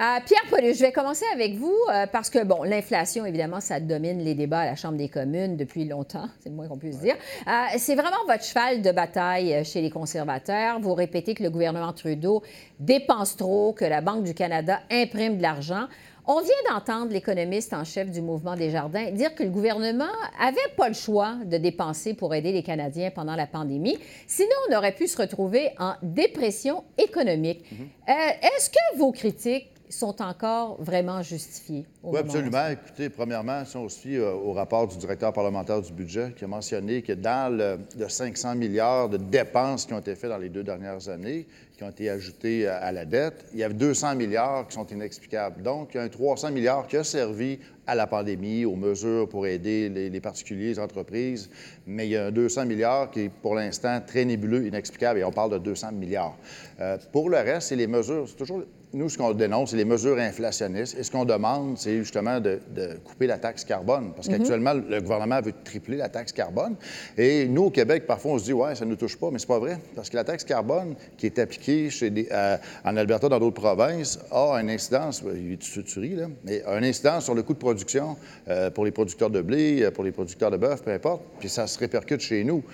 Euh, 0.00 0.18
Pierre 0.24 0.44
Paulus, 0.48 0.78
je 0.78 0.80
vais 0.80 0.92
commencer 0.92 1.26
avec 1.34 1.56
vous 1.56 1.76
euh, 1.92 2.06
parce 2.10 2.30
que, 2.30 2.42
bon, 2.42 2.62
l'inflation, 2.62 3.26
évidemment, 3.26 3.60
ça 3.60 3.80
domine 3.80 4.20
les 4.20 4.34
débats 4.34 4.60
à 4.60 4.64
la 4.64 4.74
Chambre 4.74 4.96
des 4.96 5.10
communes 5.10 5.58
depuis 5.58 5.84
longtemps, 5.84 6.26
c'est 6.40 6.48
le 6.48 6.54
moins 6.54 6.68
qu'on 6.68 6.78
puisse 6.78 7.00
dire. 7.00 7.16
Euh, 7.46 7.50
c'est 7.76 7.96
vraiment 7.96 8.16
votre 8.26 8.42
cheval 8.42 8.80
de 8.80 8.92
bataille 8.92 9.62
chez 9.62 9.82
les 9.82 9.90
conservateurs. 9.90 10.80
Vous 10.80 10.94
répétez 10.94 11.34
que 11.34 11.42
le 11.42 11.50
gouvernement 11.50 11.92
Trudeau 11.92 12.42
dépense 12.78 13.36
trop, 13.36 13.74
que 13.74 13.84
la 13.84 14.00
Banque 14.00 14.24
du 14.24 14.32
Canada 14.32 14.80
imprime 14.90 15.36
de 15.36 15.42
l'argent. 15.42 15.86
On 16.26 16.40
vient 16.40 16.72
d'entendre 16.72 17.12
l'économiste 17.12 17.74
en 17.74 17.84
chef 17.84 18.10
du 18.10 18.22
mouvement 18.22 18.54
des 18.54 18.70
jardins 18.70 19.10
dire 19.10 19.34
que 19.34 19.42
le 19.42 19.50
gouvernement 19.50 20.04
avait 20.40 20.56
pas 20.78 20.88
le 20.88 20.94
choix 20.94 21.34
de 21.44 21.58
dépenser 21.58 22.14
pour 22.14 22.34
aider 22.34 22.52
les 22.52 22.62
Canadiens 22.62 23.10
pendant 23.10 23.36
la 23.36 23.46
pandémie. 23.46 23.98
Sinon, 24.26 24.48
on 24.70 24.76
aurait 24.76 24.94
pu 24.94 25.08
se 25.08 25.20
retrouver 25.20 25.72
en 25.78 25.94
dépression 26.02 26.84
économique. 26.96 27.64
Mm-hmm. 27.70 28.14
Est-ce 28.42 28.70
que 28.70 28.98
vos 28.98 29.12
critiques 29.12 29.70
sont 29.92 30.22
encore 30.22 30.80
vraiment 30.80 31.22
justifiés. 31.22 31.84
Oui, 32.02 32.18
absolument. 32.18 32.68
Écoutez, 32.68 33.08
premièrement, 33.08 33.64
si 33.64 33.76
on 33.76 33.88
se 33.88 33.98
fie 33.98 34.16
euh, 34.16 34.32
au 34.32 34.52
rapport 34.52 34.86
du 34.86 34.96
directeur 34.96 35.32
parlementaire 35.32 35.80
du 35.82 35.92
budget 35.92 36.32
qui 36.36 36.44
a 36.44 36.46
mentionné 36.46 37.02
que 37.02 37.12
dans 37.12 37.54
le, 37.56 38.08
500 38.08 38.54
milliards 38.54 39.08
de 39.08 39.16
dépenses 39.16 39.86
qui 39.86 39.92
ont 39.92 39.98
été 39.98 40.14
faites 40.14 40.30
dans 40.30 40.38
les 40.38 40.48
deux 40.48 40.62
dernières 40.62 41.08
années, 41.08 41.46
qui 41.76 41.84
ont 41.84 41.90
été 41.90 42.10
ajoutées 42.10 42.66
à, 42.66 42.92
la 42.92 43.04
dette, 43.04 43.46
il 43.52 43.60
y 43.60 43.64
a 43.64 43.68
200 43.68 44.14
milliards 44.14 44.68
qui 44.68 44.74
sont 44.74 44.86
inexplicables. 44.86 45.62
Donc, 45.62 45.90
il 45.94 45.96
y 45.96 46.00
a 46.00 46.02
un 46.02 46.08
300 46.08 46.50
milliards 46.50 46.86
qui 46.86 46.96
a 46.96 47.04
servi 47.04 47.58
à 47.86 47.94
la 47.94 48.06
pandémie, 48.06 48.64
aux 48.64 48.76
mesures 48.76 49.28
pour 49.28 49.46
aider 49.46 49.88
les, 49.88 50.20
particuliers, 50.20 50.68
les 50.68 50.78
entreprises, 50.78 51.50
mais 51.86 52.06
il 52.06 52.10
y 52.10 52.16
a 52.16 52.26
un 52.26 52.30
200 52.30 52.66
milliards 52.66 53.10
qui 53.10 53.20
est 53.22 53.28
pour 53.28 53.54
l'instant 53.54 54.00
très 54.06 54.24
nébuleux, 54.24 54.66
inexplicable, 54.66 55.20
et 55.20 55.24
on 55.24 55.32
parle 55.32 55.52
de 55.52 55.58
200 55.58 55.92
milliards. 55.92 56.36
Euh, 56.80 56.98
pour 57.12 57.30
le 57.30 57.38
reste, 57.38 57.68
c'est 57.68 57.76
les 57.76 57.86
mesures, 57.86 58.28
c'est 58.28 58.36
toujours 58.36 58.62
nous, 58.92 59.08
ce 59.08 59.16
qu'on 59.16 59.32
dénonce, 59.32 59.70
c'est 59.70 59.76
les 59.76 59.84
mesures 59.84 60.18
inflationnistes. 60.18 60.96
Et 60.98 61.04
ce 61.04 61.10
qu'on 61.10 61.24
demande, 61.24 61.78
c'est 61.78 61.98
justement 61.98 62.40
de, 62.40 62.60
couper 63.04 63.28
la 63.28 63.38
taxe 63.38 63.64
carbone. 63.64 64.12
Parce 64.14 64.28
mhm. 64.28 64.38
qu'actuellement, 64.38 64.74
le 64.74 65.00
gouvernement 65.00 65.40
veut 65.40 65.54
tripler 65.64 65.96
la 65.96 66.08
taxe 66.08 66.32
carbone. 66.32 66.74
Et 67.16 67.46
nous, 67.46 67.64
au 67.64 67.70
Québec, 67.70 68.06
parfois, 68.06 68.32
on 68.32 68.38
se 68.38 68.44
dit, 68.44 68.52
ouais, 68.52 68.74
ça 68.74 68.84
ne 68.84 68.90
nous 68.90 68.96
touche 68.96 69.16
pas. 69.16 69.30
Mais 69.30 69.38
c'est 69.38 69.46
pas 69.46 69.60
vrai. 69.60 69.78
Parce 69.94 70.10
que 70.10 70.16
la 70.16 70.24
taxe 70.24 70.44
carbone 70.44 70.96
qui 71.16 71.26
est 71.26 71.38
appliquée 71.38 71.88
chez 71.90 72.28
euh, 72.32 72.56
en 72.84 72.96
Alberta, 72.96 73.28
dans 73.28 73.38
d'autres 73.38 73.60
provinces, 73.60 74.18
a 74.32 74.54
une 74.60 74.70
incidence, 74.70 75.22
tu, 75.60 75.84
tu 75.84 75.98
ris, 76.00 76.16
là, 76.16 76.26
mais 76.44 76.62
une 76.66 76.84
incidence 76.84 77.24
sur 77.24 77.34
le 77.34 77.42
coût 77.42 77.54
de 77.54 77.58
production 77.58 78.16
euh, 78.48 78.70
pour 78.70 78.84
les 78.84 78.90
producteurs 78.90 79.30
de 79.30 79.40
blé, 79.40 79.82
euh, 79.82 79.90
pour 79.92 80.02
les 80.02 80.12
producteurs 80.12 80.50
de 80.50 80.56
bœuf, 80.56 80.82
peu 80.82 80.90
importe. 80.90 81.22
Puis 81.38 81.48
ça 81.48 81.68
se 81.68 81.78
répercute 81.78 82.20
chez 82.20 82.42
nous. 82.42 82.64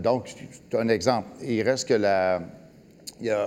donc, 0.00 0.34
un 0.72 0.88
exemple. 0.88 1.28
Il 1.42 1.62
reste 1.62 1.88
que 1.88 1.94
la 1.94 2.40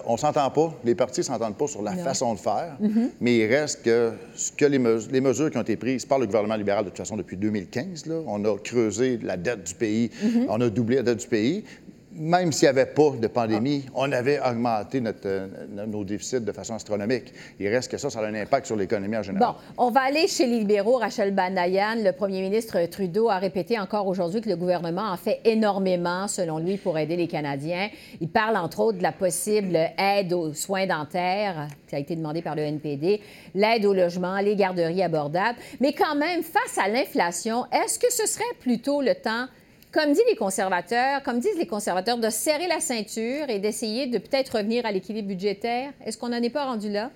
on 0.06 0.14
ne 0.14 0.18
s'entend 0.18 0.50
pas, 0.50 0.74
les 0.84 0.96
partis 0.96 1.22
ne 1.22 1.26
s'entendent 1.26 1.58
pas 1.58 1.68
sur 1.68 1.82
la 1.82 1.94
façon 1.96 2.34
de 2.34 2.40
faire, 2.40 2.78
mm-hmm. 2.82 3.10
mais 3.20 3.38
il 3.38 3.46
reste 3.46 3.84
que, 3.84 4.12
ce 4.36 4.52
que 4.52 4.66
les, 4.66 4.80
mesures 4.80 5.50
qui 5.52 5.58
ont 5.58 5.62
été 5.62 5.78
prises 5.78 6.06
par 6.06 6.20
le 6.20 6.26
gouvernement 6.26 6.56
libéral 6.56 6.84
de 6.84 6.90
toute 6.90 6.98
façon 6.98 7.18
depuis 7.18 7.38
2015, 7.38 8.06
là, 8.08 8.16
on 8.28 8.44
a 8.46 8.58
creusé 8.58 9.18
la 9.22 9.38
dette 9.38 9.64
du 9.64 9.74
pays, 9.76 10.10
mm-hmm. 10.10 10.46
on 10.50 10.62
a 10.62 10.70
doublé 10.70 10.98
la 10.98 11.04
dette 11.04 11.20
du 11.20 11.28
pays, 11.28 11.64
même 12.14 12.52
s'il 12.52 12.66
n'y 12.66 12.70
avait 12.70 12.86
pas 12.86 13.12
de 13.20 13.28
pandémie, 13.28 13.86
on 13.96 14.12
avait 14.12 14.40
augmenté 14.40 15.02
euh, 15.26 15.48
nos 15.88 16.04
déficits 16.04 16.42
de 16.42 16.52
façon 16.52 16.76
astronomique. 16.76 17.34
Il 17.60 17.68
reste 17.68 17.90
que 17.90 17.98
ça, 17.98 18.10
ça 18.10 18.20
a 18.20 18.26
un 18.26 18.36
impact 18.36 18.68
sur 18.68 18.76
l'économie 18.76 19.18
en 19.18 19.24
général. 19.24 19.50
Bon, 19.50 19.84
on 19.86 19.92
va 19.92 20.02
aller 20.02 20.28
chez 20.28 20.46
les 20.46 20.60
libéraux. 20.60 20.98
Rachel 20.98 21.34
Banayan, 21.34 21.96
le 22.04 22.12
premier 22.12 22.42
ministre 22.42 22.86
Trudeau 22.88 23.30
a 23.30 23.38
répété 23.38 23.80
encore 23.80 24.08
aujourd'hui 24.08 24.42
que 24.42 24.50
le 24.50 24.56
gouvernement 24.56 25.12
en 25.12 25.18
fait 25.18 25.40
énormément, 25.46 26.28
selon 26.28 26.58
lui, 26.58 26.78
pour 26.78 26.98
aider 26.98 27.16
les 27.16 27.28
Canadiens. 27.28 27.90
Il 28.20 28.30
parle 28.30 28.58
entre 28.58 28.82
autres 28.82 28.98
de 28.98 29.04
la 29.04 29.12
possible 29.12 29.78
aide 29.98 30.34
aux 30.34 30.54
soins 30.54 30.88
dentaires, 30.88 31.68
qui 31.88 31.96
a 31.96 32.00
été 32.00 32.16
demandé 32.16 32.42
par 32.42 32.56
le 32.56 32.64
NPD, 32.64 33.22
l'aide 33.56 33.86
au 33.86 33.94
logement, 33.94 34.40
les 34.40 34.56
garderies 34.56 35.04
abordables. 35.04 35.58
Mais 35.80 35.94
quand 35.94 36.16
même, 36.16 36.44
face 36.44 36.78
à 36.78 36.88
l'inflation, 36.88 37.66
est-ce 37.72 37.98
que 38.00 38.12
ce 38.12 38.28
serait 38.28 38.44
plutôt 38.60 39.02
le 39.02 39.16
temps 39.16 39.48
comme 39.92 40.14
disent 40.14 40.24
les 40.30 40.36
conservateurs, 40.36 41.22
comme 41.24 41.40
disent 41.40 41.58
les 41.58 41.68
conservateurs, 41.68 42.18
de 42.18 42.30
serrer 42.30 42.68
la 42.68 42.80
ceinture 42.80 43.50
et 43.50 43.60
d'essayer 43.60 44.08
de 44.08 44.18
peut-être 44.18 44.58
revenir 44.58 44.86
à 44.86 44.92
l'équilibre 44.92 45.28
budgétaire. 45.28 45.92
Est-ce 46.06 46.18
qu'on 46.18 46.30
n'en 46.30 46.42
est 46.42 46.50
pas 46.50 46.66
rendu 46.66 46.90
là? 46.90 47.12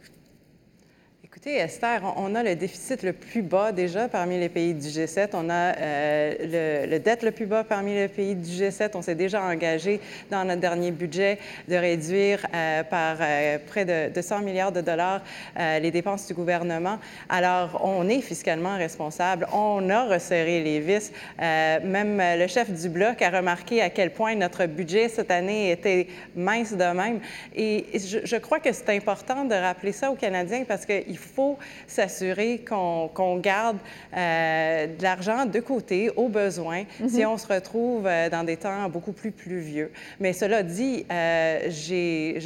Écoutez, 1.46 1.60
Esther, 1.60 2.02
on 2.18 2.34
a 2.34 2.42
le 2.42 2.56
déficit 2.56 3.04
le 3.04 3.14
plus 3.14 3.44
bas 3.44 3.72
déjà 3.72 4.08
parmi 4.08 4.40
les 4.40 4.50
pays 4.50 4.74
du 4.74 4.88
G7. 4.88 5.30
On 5.34 5.48
a 5.52 5.78
euh, 5.78 6.88
le, 6.90 6.98
dette 6.98 7.22
le 7.22 7.30
plus 7.30 7.46
bas 7.46 7.64
parmi 7.64 7.94
les 7.94 8.08
pays 8.08 8.34
du 8.34 8.50
G7. 8.50 8.90
On 8.96 9.04
s'est 9.04 9.14
déjà 9.14 9.44
engagé 9.44 10.00
dans 10.32 10.44
notre 10.44 10.62
dernier 10.62 10.90
budget 10.90 11.38
de 11.68 11.76
réduire 11.76 12.48
euh, 12.52 12.82
par 12.82 13.18
euh, 13.22 13.60
près 13.68 13.86
de, 13.86 14.20
100 14.20 14.40
milliards 14.42 14.72
de 14.72 14.82
dollars 14.82 15.22
les 15.56 15.92
dépenses 15.92 16.26
du 16.26 16.34
gouvernement. 16.34 16.98
Alors, 17.30 17.80
on 17.84 18.10
est 18.10 18.22
fiscalement 18.22 18.76
responsable. 18.78 19.48
On 19.54 19.88
a 19.92 20.06
resserré 20.06 20.64
les 20.64 20.80
vis. 20.80 21.12
même 21.40 22.22
le 22.40 22.48
chef 22.48 22.72
du 22.72 22.90
Bloc 22.90 23.22
a 23.22 23.30
remarqué 23.30 23.84
à 23.84 23.92
quel 23.92 24.12
point 24.12 24.34
notre 24.34 24.66
budget 24.66 25.10
cette 25.10 25.30
année 25.30 25.72
était 25.72 26.08
mince 26.36 26.74
de 26.74 26.92
même. 26.96 27.20
Et 27.56 27.86
je, 27.94 28.20
je 28.24 28.36
crois 28.38 28.60
que 28.60 28.72
c'est 28.72 28.90
important 28.90 29.46
de 29.46 29.54
rappeler 29.54 29.92
ça 29.92 30.10
aux 30.10 30.16
Canadiens 30.16 30.64
parce 30.68 30.88
qu'il 30.88 31.04
il 31.08 31.20
faut 31.36 31.58
s'assurer 31.88 32.64
qu'on 32.68 33.38
garde 33.38 33.78
euh, 34.16 34.88
de 34.88 35.04
l'argent 35.04 35.46
de 35.46 35.60
côté 35.60 36.10
au 36.16 36.30
besoin 36.30 36.84
si 37.08 37.22
mhm. 37.22 37.28
on 37.28 37.38
se 37.38 37.48
retrouve 37.48 38.08
euh, 38.08 38.30
dans 38.30 38.44
des 38.44 38.58
temps 38.58 38.90
beaucoup 38.90 39.12
plus 39.12 39.32
pluvieux. 39.32 39.92
Mais 40.20 40.34
cela 40.34 40.64
dit, 40.64 41.06
euh, 41.12 41.60
j'ai, 41.68 42.40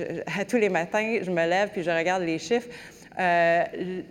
tous 0.47 0.58
les 0.58 0.69
matins, 0.69 1.19
je 1.21 1.30
me 1.30 1.47
lève 1.47 1.69
puis 1.69 1.84
je 1.84 1.91
regarde 1.91 2.23
les 2.23 2.39
chiffres. 2.39 2.67
Euh, 3.19 3.63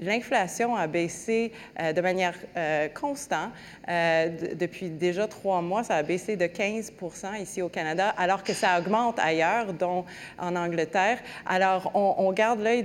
l'inflation 0.02 0.76
a 0.76 0.86
baissé 0.86 1.52
euh, 1.80 1.92
de 1.92 2.00
manière 2.00 2.34
euh, 2.56 2.88
constante. 2.88 3.52
depuis 3.88 4.90
déjà 4.90 5.26
trois 5.26 5.62
mois, 5.62 5.82
ça 5.82 5.94
a 5.96 6.02
baissé 6.02 6.36
de 6.36 6.46
15 6.46 6.92
ici 7.40 7.62
au 7.62 7.68
Canada, 7.68 8.14
alors 8.18 8.42
que 8.42 8.52
ça 8.52 8.78
augmente 8.78 9.18
ailleurs, 9.18 9.72
dont 9.72 10.04
en 10.38 10.54
Angleterre. 10.56 11.18
Alors, 11.46 11.90
on, 11.94 12.30
garde 12.32 12.60
l'œil, 12.60 12.84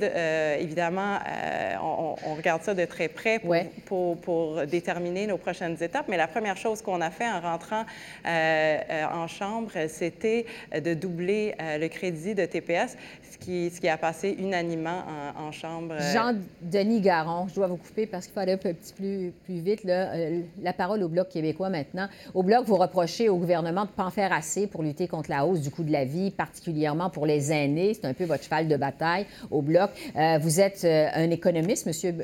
évidemment, 0.60 1.20
on, 1.82 2.36
regarde 2.36 2.64
ça 2.64 2.74
de 2.74 2.86
très 2.86 3.10
près 3.10 3.42
pour, 3.86 4.18
pour, 4.18 4.66
déterminer 4.66 5.28
nos 5.28 5.38
prochaines 5.38 5.78
étapes. 5.82 6.06
Mais 6.08 6.18
la 6.18 6.28
première 6.28 6.58
chose 6.58 6.82
qu'on 6.82 7.02
a 7.02 7.12
fait 7.12 7.28
en 7.28 7.42
rentrant 7.42 7.86
en 8.26 9.28
chambre, 9.28 9.72
c'était 9.88 10.46
de 10.74 10.94
doubler 10.94 11.56
le 11.60 11.88
crédit 11.88 12.34
de 12.34 12.46
TPS, 12.46 12.96
ce 13.30 13.38
qui, 13.38 13.70
ce 13.72 13.82
qui 13.82 13.90
a 13.90 13.98
passé 13.98 14.36
unanimement 14.40 15.04
en, 15.38 15.48
en 15.48 15.52
chambre 15.52 15.96
Jean-Denis 16.14 17.02
Garon, 17.02 17.48
je 17.48 17.56
dois 17.56 17.68
vous 17.68 17.78
couper 17.78 18.06
parce 18.06 18.26
qu'il 18.26 18.34
faut 18.34 18.40
aller 18.40 18.54
un 18.54 18.58
petit 18.58 18.94
plus, 18.94 19.34
plus 19.46 19.60
vite. 19.60 19.84
Là. 19.84 20.14
Euh, 20.14 20.42
la 20.62 20.74
parole 20.74 21.04
au 21.04 21.08
Bloc 21.08 21.30
québécois 21.30 21.70
maintenant. 21.70 22.08
Au 22.34 22.44
Bloc, 22.44 22.66
vous 22.66 22.76
reprochez 22.76 23.30
au 23.30 23.38
gouvernement 23.38 23.86
de 23.86 23.90
ne 23.92 23.96
pas 23.96 24.06
en 24.06 24.12
faire 24.12 24.32
assez 24.32 24.68
pour 24.68 24.84
lutter 24.84 25.08
contre 25.08 25.30
la 25.30 25.46
hausse 25.46 25.62
du 25.62 25.70
coût 25.70 25.84
de 25.84 25.92
la 25.92 26.06
vie, 26.06 26.32
particulièrement 26.32 27.10
pour 27.10 27.26
les 27.26 27.52
aînés. 27.52 27.94
C'est 27.94 28.06
un 28.06 28.14
peu 28.14 28.26
votre 28.26 28.44
cheval 28.44 28.68
de 28.68 28.78
bataille 28.78 29.26
au 29.52 29.62
Bloc. 29.62 29.92
Euh, 30.16 30.38
vous 30.42 30.60
êtes 30.60 30.84
euh, 30.84 31.10
un 31.14 31.30
économiste, 31.32 31.86
Monsieur 31.86 32.16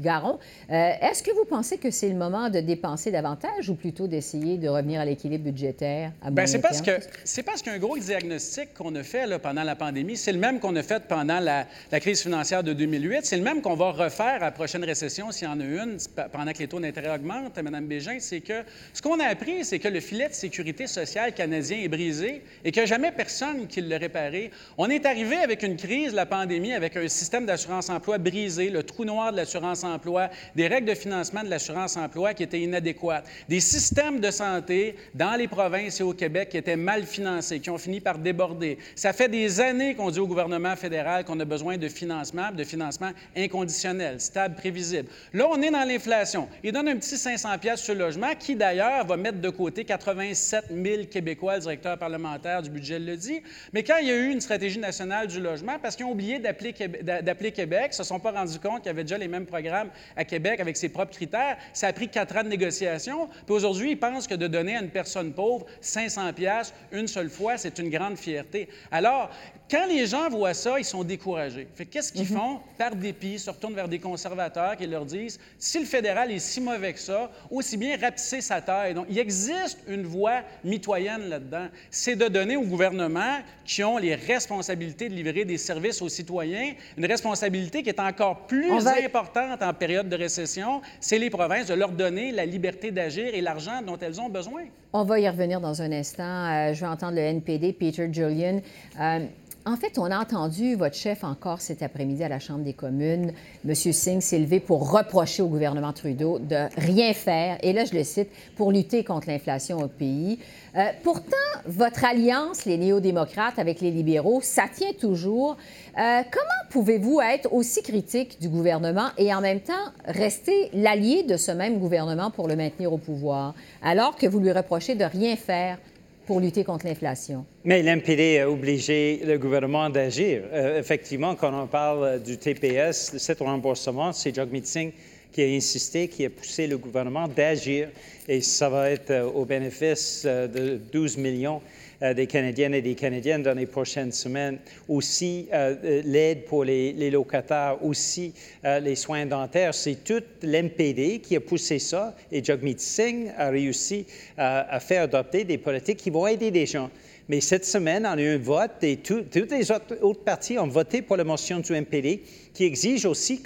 Garon. 0.00 0.38
Est-ce 0.68 1.22
que 1.22 1.30
vous 1.32 1.44
pensez 1.44 1.78
que 1.78 1.90
c'est 1.90 2.08
le 2.08 2.14
moment 2.14 2.50
de 2.50 2.60
dépenser 2.60 3.10
davantage 3.10 3.68
ou 3.68 3.74
plutôt 3.74 4.06
d'essayer 4.06 4.58
de 4.58 4.68
revenir 4.68 5.00
à 5.00 5.04
l'équilibre 5.04 5.44
budgétaire 5.44 6.12
à 6.22 6.30
Bien, 6.30 6.46
c'est 6.46 6.60
parce 6.60 6.82
que 6.82 6.92
c'est 7.24 7.42
parce 7.42 7.62
qu'un 7.62 7.78
gros 7.78 7.98
diagnostic 7.98 8.74
qu'on 8.74 8.94
a 8.94 9.02
fait 9.02 9.26
là, 9.26 9.38
pendant 9.38 9.64
la 9.64 9.76
pandémie, 9.76 10.16
c'est 10.16 10.32
le 10.32 10.38
même 10.38 10.60
qu'on 10.60 10.76
a 10.76 10.82
fait 10.82 11.02
pendant 11.08 11.40
la, 11.40 11.66
la 11.90 12.00
crise 12.00 12.22
financière 12.22 12.62
de 12.62 12.72
2008 12.72 13.15
c'est 13.24 13.36
le 13.36 13.42
même 13.42 13.62
qu'on 13.62 13.74
va 13.74 13.90
refaire 13.90 14.36
à 14.36 14.38
la 14.46 14.50
prochaine 14.50 14.84
récession, 14.84 15.30
s'il 15.30 15.48
y 15.48 15.50
en 15.50 15.60
a 15.60 15.64
une, 15.64 15.96
pendant 16.32 16.52
que 16.52 16.58
les 16.58 16.68
taux 16.68 16.80
d'intérêt 16.80 17.14
augmentent, 17.14 17.58
Mme 17.58 17.86
Bégin, 17.86 18.18
c'est 18.20 18.40
que 18.40 18.62
ce 18.92 19.00
qu'on 19.00 19.20
a 19.20 19.26
appris, 19.26 19.64
c'est 19.64 19.78
que 19.78 19.88
le 19.88 20.00
filet 20.00 20.28
de 20.28 20.34
sécurité 20.34 20.86
sociale 20.86 21.32
canadien 21.32 21.78
est 21.78 21.88
brisé 21.88 22.42
et 22.64 22.72
qu'il 22.72 22.82
n'y 22.82 22.84
a 22.84 22.86
jamais 22.86 23.12
personne 23.12 23.66
qui 23.66 23.80
l'a 23.80 23.98
réparé. 23.98 24.50
On 24.76 24.88
est 24.90 25.06
arrivé 25.06 25.36
avec 25.36 25.62
une 25.62 25.76
crise, 25.76 26.14
la 26.14 26.26
pandémie, 26.26 26.72
avec 26.72 26.96
un 26.96 27.08
système 27.08 27.46
d'assurance-emploi 27.46 28.18
brisé, 28.18 28.70
le 28.70 28.82
trou 28.82 29.04
noir 29.04 29.32
de 29.32 29.36
l'assurance-emploi, 29.36 30.30
des 30.54 30.66
règles 30.66 30.88
de 30.88 30.94
financement 30.94 31.42
de 31.42 31.48
l'assurance-emploi 31.48 32.34
qui 32.34 32.42
étaient 32.42 32.60
inadéquates, 32.60 33.26
des 33.48 33.60
systèmes 33.60 34.20
de 34.20 34.30
santé 34.30 34.96
dans 35.14 35.36
les 35.36 35.48
provinces 35.48 36.00
et 36.00 36.02
au 36.02 36.12
Québec 36.12 36.48
qui 36.50 36.56
étaient 36.56 36.76
mal 36.76 37.04
financés, 37.04 37.60
qui 37.60 37.70
ont 37.70 37.78
fini 37.78 38.00
par 38.00 38.18
déborder. 38.18 38.78
Ça 38.94 39.12
fait 39.12 39.28
des 39.28 39.60
années 39.60 39.94
qu'on 39.94 40.10
dit 40.10 40.20
au 40.20 40.26
gouvernement 40.26 40.74
fédéral 40.76 41.24
qu'on 41.24 41.38
a 41.40 41.44
besoin 41.44 41.76
de 41.76 41.88
financement, 41.88 42.50
de 42.50 42.64
financement 42.64 42.95
inconditionnel, 43.36 44.20
stable, 44.20 44.54
prévisible. 44.54 45.08
Là, 45.32 45.46
on 45.50 45.60
est 45.62 45.70
dans 45.70 45.86
l'inflation. 45.86 46.48
Il 46.62 46.72
donne 46.72 46.88
un 46.88 46.96
petit 46.96 47.16
500 47.16 47.58
pièces 47.58 47.80
sur 47.80 47.94
le 47.94 48.00
logement, 48.00 48.34
qui 48.38 48.56
d'ailleurs 48.56 49.06
va 49.06 49.16
mettre 49.16 49.40
de 49.40 49.50
côté 49.50 49.84
87 49.84 50.66
000 50.70 51.04
Québécois, 51.10 51.56
le 51.56 51.60
directeur 51.62 51.98
parlementaire 51.98 52.62
du 52.62 52.70
budget 52.70 52.98
le 52.98 53.16
dit. 53.16 53.42
Mais 53.72 53.82
quand 53.82 53.98
il 53.98 54.08
y 54.08 54.10
a 54.10 54.16
eu 54.16 54.30
une 54.30 54.40
stratégie 54.40 54.78
nationale 54.78 55.26
du 55.26 55.40
logement, 55.40 55.78
parce 55.80 55.96
qu'ils 55.96 56.06
ont 56.06 56.12
oublié 56.12 56.38
d'appeler 56.38 56.72
Québec, 56.72 57.86
ils 57.86 57.88
ne 57.90 57.94
se 57.94 58.04
sont 58.04 58.20
pas 58.20 58.32
rendus 58.32 58.58
compte 58.58 58.78
qu'il 58.78 58.86
y 58.86 58.90
avait 58.90 59.04
déjà 59.04 59.18
les 59.18 59.28
mêmes 59.28 59.46
programmes 59.46 59.90
à 60.16 60.24
Québec 60.24 60.60
avec 60.60 60.76
ses 60.76 60.88
propres 60.88 61.12
critères, 61.12 61.56
ça 61.72 61.88
a 61.88 61.92
pris 61.92 62.08
quatre 62.08 62.36
ans 62.36 62.42
de 62.42 62.48
négociation. 62.48 63.28
Puis 63.46 63.54
aujourd'hui, 63.54 63.90
ils 63.92 63.98
pensent 63.98 64.26
que 64.26 64.34
de 64.34 64.46
donner 64.46 64.76
à 64.76 64.80
une 64.80 64.90
personne 64.90 65.32
pauvre 65.32 65.66
500 65.80 66.32
pièces 66.32 66.72
une 66.92 67.06
seule 67.06 67.30
fois, 67.30 67.56
c'est 67.56 67.78
une 67.78 67.90
grande 67.90 68.16
fierté. 68.16 68.68
Alors, 68.90 69.30
quand 69.70 69.86
les 69.88 70.06
gens 70.06 70.28
voient 70.28 70.54
ça, 70.54 70.78
ils 70.78 70.84
sont 70.84 71.02
découragés. 71.02 71.66
Fait 71.74 71.86
qu'est-ce 71.86 72.12
qu'ils 72.12 72.30
mhm. 72.30 72.38
font? 72.38 72.58
Par 72.78 72.94
dépit, 72.94 73.32
ils 73.32 73.40
se 73.40 73.50
retournent 73.50 73.74
vers 73.74 73.88
des 73.88 73.98
conservateurs 73.98 74.76
qui 74.76 74.86
leur 74.86 75.04
disent 75.04 75.38
si 75.58 75.78
le 75.80 75.84
fédéral 75.86 76.30
est 76.30 76.38
si 76.38 76.60
mauvais 76.60 76.92
que 76.92 77.00
ça, 77.00 77.30
aussi 77.50 77.76
bien 77.76 77.96
rapetisser 77.96 78.40
sa 78.40 78.60
taille. 78.60 78.94
Donc, 78.94 79.06
il 79.08 79.18
existe 79.18 79.78
une 79.88 80.04
voie 80.04 80.42
mitoyenne 80.64 81.28
là-dedans. 81.28 81.66
C'est 81.90 82.16
de 82.16 82.28
donner 82.28 82.56
aux 82.56 82.62
gouvernements 82.62 83.38
qui 83.64 83.82
ont 83.82 83.98
les 83.98 84.14
responsabilités 84.14 85.08
de 85.08 85.14
livrer 85.14 85.44
des 85.44 85.58
services 85.58 86.00
aux 86.02 86.08
citoyens 86.08 86.74
une 86.96 87.06
responsabilité 87.06 87.82
qui 87.82 87.88
est 87.88 88.00
encore 88.00 88.46
plus 88.46 88.86
importante 88.86 89.62
en 89.62 89.74
période 89.74 90.08
de 90.08 90.16
récession. 90.16 90.80
C'est 91.00 91.18
les 91.18 91.30
provinces 91.30 91.66
de 91.66 91.74
leur 91.74 91.90
donner 91.90 92.32
la 92.32 92.46
liberté 92.46 92.90
d'agir 92.90 93.34
et 93.34 93.40
l'argent 93.40 93.82
dont 93.82 93.98
elles 93.98 94.20
ont 94.20 94.28
besoin. 94.28 94.62
On 94.92 95.04
va 95.04 95.20
y 95.20 95.28
revenir 95.28 95.60
dans 95.60 95.82
un 95.82 95.92
instant. 95.92 96.22
Euh, 96.22 96.72
je 96.72 96.80
vais 96.80 96.86
entendre 96.86 97.16
le 97.16 97.22
NPD, 97.22 97.72
Peter 97.72 98.08
Julian. 98.10 98.60
Euh, 98.98 99.26
en 99.66 99.76
fait, 99.76 99.98
on 99.98 100.04
a 100.04 100.18
entendu 100.18 100.76
votre 100.76 100.94
chef 100.94 101.24
encore 101.24 101.60
cet 101.60 101.82
après-midi 101.82 102.22
à 102.22 102.28
la 102.28 102.38
Chambre 102.38 102.62
des 102.62 102.72
communes, 102.72 103.32
M. 103.68 103.74
Singh, 103.74 104.20
s'élever 104.20 104.60
pour 104.60 104.92
reprocher 104.92 105.42
au 105.42 105.48
gouvernement 105.48 105.92
Trudeau 105.92 106.38
de 106.38 106.68
rien 106.76 107.12
faire, 107.12 107.58
et 107.62 107.72
là 107.72 107.84
je 107.84 107.92
le 107.92 108.04
cite, 108.04 108.28
pour 108.54 108.70
lutter 108.70 109.02
contre 109.02 109.28
l'inflation 109.28 109.78
au 109.78 109.88
pays. 109.88 110.38
Euh, 110.76 110.84
pourtant, 111.02 111.36
votre 111.66 112.04
alliance, 112.04 112.64
les 112.64 112.78
néo-démocrates 112.78 113.58
avec 113.58 113.80
les 113.80 113.90
libéraux, 113.90 114.40
ça 114.40 114.66
tient 114.72 114.92
toujours. 114.92 115.56
Euh, 115.98 116.22
comment 116.30 116.70
pouvez-vous 116.70 117.20
être 117.20 117.52
aussi 117.52 117.82
critique 117.82 118.40
du 118.40 118.48
gouvernement 118.48 119.08
et 119.18 119.34
en 119.34 119.40
même 119.40 119.60
temps 119.60 119.72
rester 120.04 120.70
l'allié 120.74 121.24
de 121.24 121.36
ce 121.36 121.50
même 121.50 121.80
gouvernement 121.80 122.30
pour 122.30 122.46
le 122.46 122.54
maintenir 122.54 122.92
au 122.92 122.98
pouvoir, 122.98 123.52
alors 123.82 124.14
que 124.14 124.28
vous 124.28 124.38
lui 124.38 124.52
reprochez 124.52 124.94
de 124.94 125.04
rien 125.04 125.34
faire? 125.34 125.78
Pour 126.26 126.40
lutter 126.40 126.64
contre 126.64 126.86
l'inflation. 126.86 127.46
Mais 127.64 127.82
l'MPD 127.82 128.40
a 128.40 128.50
obligé 128.50 129.20
le 129.24 129.38
gouvernement 129.38 129.88
d'agir. 129.88 130.42
Euh, 130.52 130.78
effectivement, 130.78 131.34
quand 131.34 131.52
on 131.54 131.66
parle 131.66 132.22
du 132.22 132.36
TPS, 132.36 133.16
cet 133.16 133.38
remboursement, 133.38 134.12
c'est 134.12 134.34
Jagmeet 134.34 134.64
Singh 134.64 134.92
qui 135.36 135.42
a 135.42 135.54
insisté, 135.54 136.08
qui 136.08 136.24
a 136.24 136.30
poussé 136.30 136.66
le 136.66 136.78
gouvernement 136.78 137.28
d'agir 137.28 137.90
et 138.26 138.40
ça 138.40 138.70
va 138.70 138.90
être 138.90 139.10
euh, 139.10 139.24
au 139.24 139.44
bénéfice 139.44 140.22
euh, 140.24 140.48
de 140.48 140.80
12 140.90 141.18
millions 141.18 141.60
euh, 142.02 142.14
des 142.14 142.26
Canadiennes 142.26 142.72
et 142.72 142.80
des 142.80 142.94
Canadiens 142.94 143.38
dans 143.38 143.52
les 143.54 143.66
prochaines 143.66 144.12
semaines. 144.12 144.56
Aussi, 144.88 145.48
l'aide 145.82 146.46
pour 146.46 146.64
les, 146.64 147.10
locataires, 147.10 147.84
aussi 147.84 148.32
les 148.64 148.94
soins 148.94 149.26
dentaires. 149.26 149.74
C'est 149.74 150.02
tout 150.02 150.22
l'MPD 150.42 151.18
qui 151.18 151.36
a 151.36 151.40
poussé 151.40 151.78
ça 151.78 152.16
et 152.32 152.42
Jagmeet 152.42 152.78
Singh 152.78 153.30
a 153.36 153.50
réussi 153.50 154.06
à 154.38 154.80
faire 154.80 155.02
adopter 155.02 155.44
des 155.44 155.58
politiques 155.58 155.98
qui 155.98 156.10
vont 156.10 156.26
aider 156.26 156.50
les 156.50 156.64
gens. 156.64 156.90
Mais 157.28 157.40
cette 157.40 157.64
semaine, 157.64 158.06
on 158.06 158.16
a 158.16 158.20
eu 158.20 158.34
un 158.36 158.38
vote 158.38 158.82
et 158.82 158.98
toutes 158.98 159.34
les 159.34 159.70
autres, 159.70 159.98
autres, 160.00 160.22
partis 160.22 160.58
ont 160.58 160.68
voté 160.68 161.02
pour 161.02 161.16
la 161.16 161.24
motion 161.24 161.58
du 161.58 161.72
MPD 161.72 162.22
qui 162.54 162.64
exige 162.64 163.04
aussi 163.04 163.42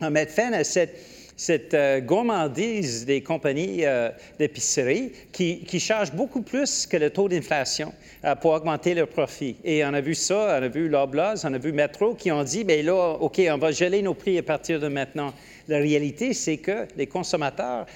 qu'on 0.00 0.10
mette 0.10 0.30
fin 0.30 0.52
à 0.52 0.64
cette 0.64 0.98
cette 1.36 1.74
euh, 1.74 2.00
gourmandise 2.00 3.04
des 3.06 3.20
compagnies 3.20 3.84
euh, 3.84 4.10
d'épicerie 4.38 5.12
qui, 5.32 5.60
qui, 5.60 5.80
chargent 5.80 6.12
beaucoup 6.12 6.42
plus 6.42 6.86
que 6.86 6.96
le 6.96 7.10
taux 7.10 7.28
d'inflation 7.28 7.92
euh, 8.24 8.34
pour 8.36 8.52
augmenter 8.52 8.94
leurs 8.94 9.08
profits. 9.08 9.56
Et 9.64 9.84
on 9.84 9.94
a 9.94 10.00
vu 10.00 10.14
ça, 10.14 10.58
on 10.60 10.62
a 10.62 10.68
vu 10.68 10.88
Loblaws, 10.88 11.44
on 11.44 11.52
a 11.52 11.58
vu 11.58 11.72
Metro 11.72 12.14
qui 12.14 12.30
ont 12.30 12.44
dit, 12.44 12.64
bien 12.64 12.82
là, 12.82 13.16
OK, 13.20 13.40
on 13.50 13.58
va 13.58 13.72
geler 13.72 14.02
nos 14.02 14.14
prix 14.14 14.38
à 14.38 14.42
partir 14.42 14.78
de 14.78 14.88
maintenant. 14.88 15.32
La 15.66 15.78
réalité, 15.78 16.34
c'est 16.34 16.58
que 16.58 16.86
les 16.96 17.06
consommateurs 17.06 17.86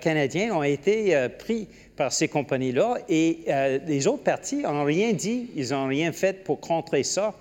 canadiens 0.00 0.56
ont 0.56 0.62
été 0.62 1.28
pris 1.38 1.68
par 1.94 2.10
ces 2.10 2.26
compagnies-là 2.26 3.00
et 3.06 3.40
les 3.86 4.06
autres 4.06 4.22
partis 4.22 4.62
n'ont 4.62 4.84
rien 4.84 5.12
dit, 5.12 5.50
ils 5.54 5.72
n'ont 5.72 5.88
rien 5.88 6.10
fait 6.12 6.42
pour 6.42 6.58
contrer 6.60 7.02
ça. 7.02 7.34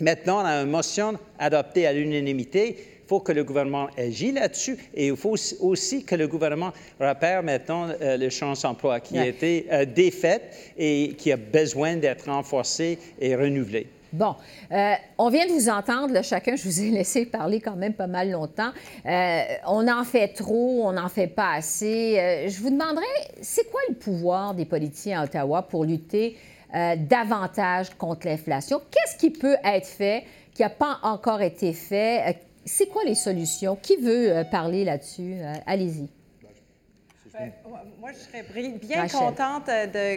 Maintenant, 0.00 0.42
on 0.42 0.44
a 0.44 0.62
une 0.62 0.70
motion 0.70 1.16
adoptée 1.38 1.86
à 1.86 1.92
l'unanimité 1.92 2.76
faut 3.06 3.20
que 3.20 3.32
le 3.32 3.44
gouvernement 3.44 3.88
agisse 3.96 4.34
là-dessus 4.34 4.78
et 4.94 5.08
il 5.08 5.16
faut 5.16 5.34
aussi 5.60 6.04
que 6.04 6.14
le 6.14 6.28
gouvernement 6.28 6.72
repère 7.00 7.42
maintenant 7.42 7.88
euh, 8.00 8.16
le 8.16 8.30
champ 8.30 8.52
d'emploi 8.54 9.00
qui 9.00 9.18
a 9.18 9.26
été 9.26 9.66
euh, 9.70 9.84
défaite 9.84 10.72
et 10.76 11.14
qui 11.18 11.32
a 11.32 11.36
besoin 11.36 11.96
d'être 11.96 12.30
renforcé 12.30 12.98
et 13.20 13.34
renouvelé. 13.36 13.86
Bon, 14.12 14.34
euh, 14.70 14.92
on 15.16 15.30
vient 15.30 15.46
de 15.46 15.52
vous 15.52 15.70
entendre, 15.70 16.12
là, 16.12 16.22
chacun, 16.22 16.54
je 16.54 16.64
vous 16.64 16.82
ai 16.82 16.90
laissé 16.98 17.24
parler 17.24 17.60
quand 17.60 17.76
même 17.76 17.94
pas 17.94 18.06
mal 18.06 18.30
longtemps. 18.30 18.72
on 19.04 19.88
en 19.88 20.04
fait 20.04 20.28
trop, 20.28 20.82
on 20.84 20.92
n'en 20.92 21.08
fait 21.08 21.28
pas 21.28 21.54
assez. 21.54 22.46
je 22.46 22.60
vous 22.60 22.70
demanderais, 22.70 23.04
c'est 23.40 23.70
quoi 23.70 23.80
le 23.88 23.94
pouvoir 23.94 24.54
des 24.54 24.66
politiciens 24.66 25.20
à 25.20 25.24
Ottawa 25.24 25.62
pour 25.62 25.84
lutter 25.84 26.36
davantage 26.72 27.90
contre 27.96 28.26
l'inflation? 28.26 28.82
Qu'est-ce 28.90 29.16
qui 29.16 29.30
peut 29.30 29.56
être 29.64 29.86
fait 29.86 30.24
qui 30.54 30.60
n'a 30.60 30.68
pas 30.70 30.98
encore 31.02 31.40
été 31.40 31.72
fait? 31.72 32.36
C'est 32.64 32.86
quoi 32.86 33.04
les 33.04 33.14
solutions? 33.14 33.76
Qui 33.76 33.96
veut 33.96 34.36
euh, 34.36 34.44
parler 34.44 34.84
là-dessus? 34.84 35.34
Euh, 35.34 35.54
allez-y. 35.66 36.08
Moi, 38.00 38.10
je 38.12 38.18
serais 38.18 38.42
bien 38.78 39.08
contente 39.08 39.66
de, 39.66 40.16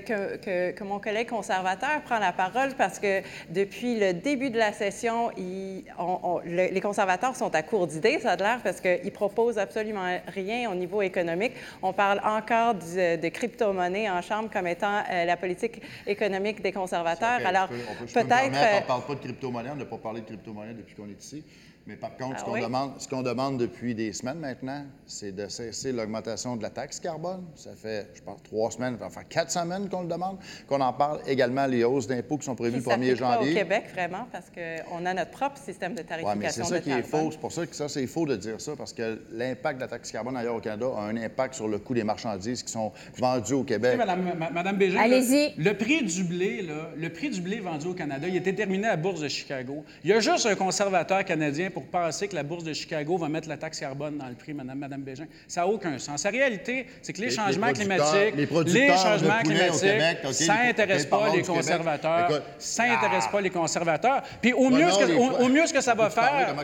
que, 0.72 0.84
mon 0.84 1.00
collègue 1.00 1.30
conservateur 1.30 2.02
prenne 2.04 2.20
la 2.20 2.34
parole 2.34 2.74
parce 2.78 3.00
que 3.00 3.22
depuis 3.50 3.98
le 3.98 4.13
début 4.13 4.50
de 4.50 4.58
la 4.58 4.74
session, 4.74 5.32
les 5.38 6.82
conservateurs 6.82 7.36
sont 7.36 7.54
à 7.56 7.63
court 7.63 7.88
d'idées, 7.88 8.20
ça 8.20 8.32
a 8.32 8.36
l'air, 8.36 8.60
parce 8.62 8.82
qu'ils 8.82 9.12
proposent 9.12 9.58
absolument 9.58 10.20
rien 10.28 10.70
au 10.70 10.76
niveau 10.76 11.02
économique. 11.02 11.54
On 11.82 11.94
parle 11.94 12.20
encore 12.26 12.76
de 12.76 13.30
crypto-monnaie 13.30 14.10
en 14.10 14.22
Chambre 14.22 14.50
comme 14.52 14.68
étant 14.68 15.04
euh, 15.10 15.26
la 15.26 15.38
politique 15.38 15.82
économique 16.06 16.62
des 16.62 16.72
conservateurs. 16.72 17.39
Alors, 17.46 17.68
peut-être... 17.68 18.52
on 18.52 18.82
ne 18.82 18.88
parle 18.88 19.06
pas 19.06 19.15
de 19.15 19.20
crypto-monnaie, 19.20 19.70
on 19.72 19.76
n'a 19.76 19.86
pas 19.86 19.98
parlé 19.98 20.22
de 20.22 20.26
crypto-monnaie 20.26 20.74
depuis 20.74 20.96
qu'on 20.96 21.08
est 21.10 21.24
ici. 21.24 21.44
Mais 21.88 21.96
par 21.96 22.18
contre, 22.18 22.39
ce 22.39 22.46
ah 22.46 22.50
qu'on 22.50 22.62
demande, 22.62 23.00
ce 23.00 23.08
qu'on 23.08 23.22
demande 23.22 23.60
depuis 23.60 23.94
des 23.94 24.12
semaines 24.12 24.39
maintenant, 24.39 24.86
c'est 25.06 25.32
de 25.32 25.48
cesser 25.48 25.91
l'augmentation 25.91 26.56
de 26.56 26.63
la 26.63 26.72
taxe 26.72 27.00
carbone. 27.00 27.44
Ça 27.55 27.71
fait, 27.75 28.08
je 28.13 28.21
pense, 28.21 28.41
trois 28.43 28.71
semaines, 28.71 28.97
enfin 29.01 29.21
quatre 29.27 29.51
semaines 29.51 29.89
qu'on 29.89 30.01
le 30.01 30.08
demande, 30.08 30.38
qu'on 30.67 30.81
en 30.81 30.93
parle. 30.93 31.19
Également, 31.27 31.65
les 31.65 31.84
hausses 31.84 32.08
d'impôts 32.08 32.38
qui 32.38 32.45
sont 32.45 32.55
prévues 32.55 32.77
le 32.77 32.84
1er 32.84 33.15
janvier. 33.15 33.53
Pas 33.53 33.62
au 33.62 33.63
Québec, 33.63 33.86
vraiment, 33.93 34.27
parce 34.31 34.47
qu'on 34.49 35.05
a 35.05 35.13
notre 35.13 35.31
propre 35.31 35.58
système 35.58 35.93
de 35.93 36.01
tarification. 36.01 36.39
Oui, 36.39 36.45
mais 36.45 36.49
c'est 36.51 36.63
ça 36.63 36.79
qui 36.79 36.91
est 36.91 37.03
faux. 37.03 37.29
C'est 37.31 37.39
pour 37.39 37.51
ça 37.51 37.65
que 37.65 37.75
ça, 37.75 37.88
c'est 37.89 38.08
faux 38.08 38.25
de 38.25 38.36
dire 38.36 38.60
ça, 38.60 38.73
parce 38.77 38.93
que 38.93 39.21
l'impact 39.31 39.77
de 39.77 39.81
la 39.81 39.88
taxe 39.88 40.12
carbone 40.12 40.38
ailleurs 40.38 40.55
au 40.55 40.60
Canada 40.60 40.88
a 40.97 41.01
un 41.01 41.17
impact 41.17 41.55
sur 41.55 41.67
le 41.67 41.79
coût 41.79 41.93
des 41.93 42.03
marchandises 42.03 42.63
qui 42.63 42.71
sont 42.71 42.91
vendues 43.17 43.53
au 43.53 43.63
Québec. 43.63 43.97
Madame, 43.97 44.34
Madame 44.53 44.77
Bégin, 44.77 44.99
Allez-y. 44.99 45.53
Le, 45.58 45.73
prix 45.73 46.03
du 46.03 46.23
blé, 46.23 46.62
là, 46.62 46.91
le 46.95 47.10
prix 47.10 47.29
du 47.29 47.41
blé 47.41 47.60
vendu 47.60 47.88
au 47.88 47.93
Canada, 47.93 48.27
il 48.27 48.36
est 48.36 48.41
déterminé 48.41 48.88
à 48.88 48.91
la 48.91 48.97
Bourse 48.97 49.21
de 49.21 49.27
Chicago. 49.27 49.84
Il 50.03 50.10
y 50.10 50.13
a 50.13 50.19
juste 50.19 50.45
un 50.45 50.55
conservateur 50.55 51.23
canadien 51.25 51.69
pour 51.69 51.86
penser 51.86 52.27
que 52.27 52.36
la 52.36 52.43
Bourse 52.43 52.63
de 52.63 52.73
Chicago 52.73 53.17
va 53.17 53.29
mettre 53.29 53.49
la 53.49 53.58
taxe 53.58 53.79
carbone 53.79 54.17
dans 54.17 54.27
le 54.27 54.36
prix, 54.36 54.53
Madame, 54.53 54.79
Madame 54.79 55.01
Bégin. 55.01 55.25
Ça 55.47 55.62
n'a 55.62 55.67
aucun 55.67 55.97
sens. 55.97 56.23
La 56.23 56.31
réalité, 56.31 56.88
c'est 57.01 57.13
que 57.13 57.21
les, 57.21 57.35
changements 57.36 57.74
climatiques, 57.74 58.36
les, 58.36 58.88
changements 58.98 59.39
climatiques, 59.43 60.34
ça 60.34 60.54
n'intéresse 60.65 61.06
pas 61.06 61.30
les 61.34 61.41
conservateurs. 61.43 62.41
ça 62.58 62.88
n'intéresse 62.88 63.28
pas 63.28 63.41
les 63.41 63.50
conservateurs. 63.50 64.21
Puis 64.41 64.54
au 64.54 64.69
mieux, 64.69 64.89
ce 64.89 65.00
que, 65.00 65.43
au, 65.43 65.50
mieux 65.50 65.67
ce 65.67 65.74
que 65.74 65.82
ça 65.82 65.93
va 65.93 66.10
faire, 66.10 66.56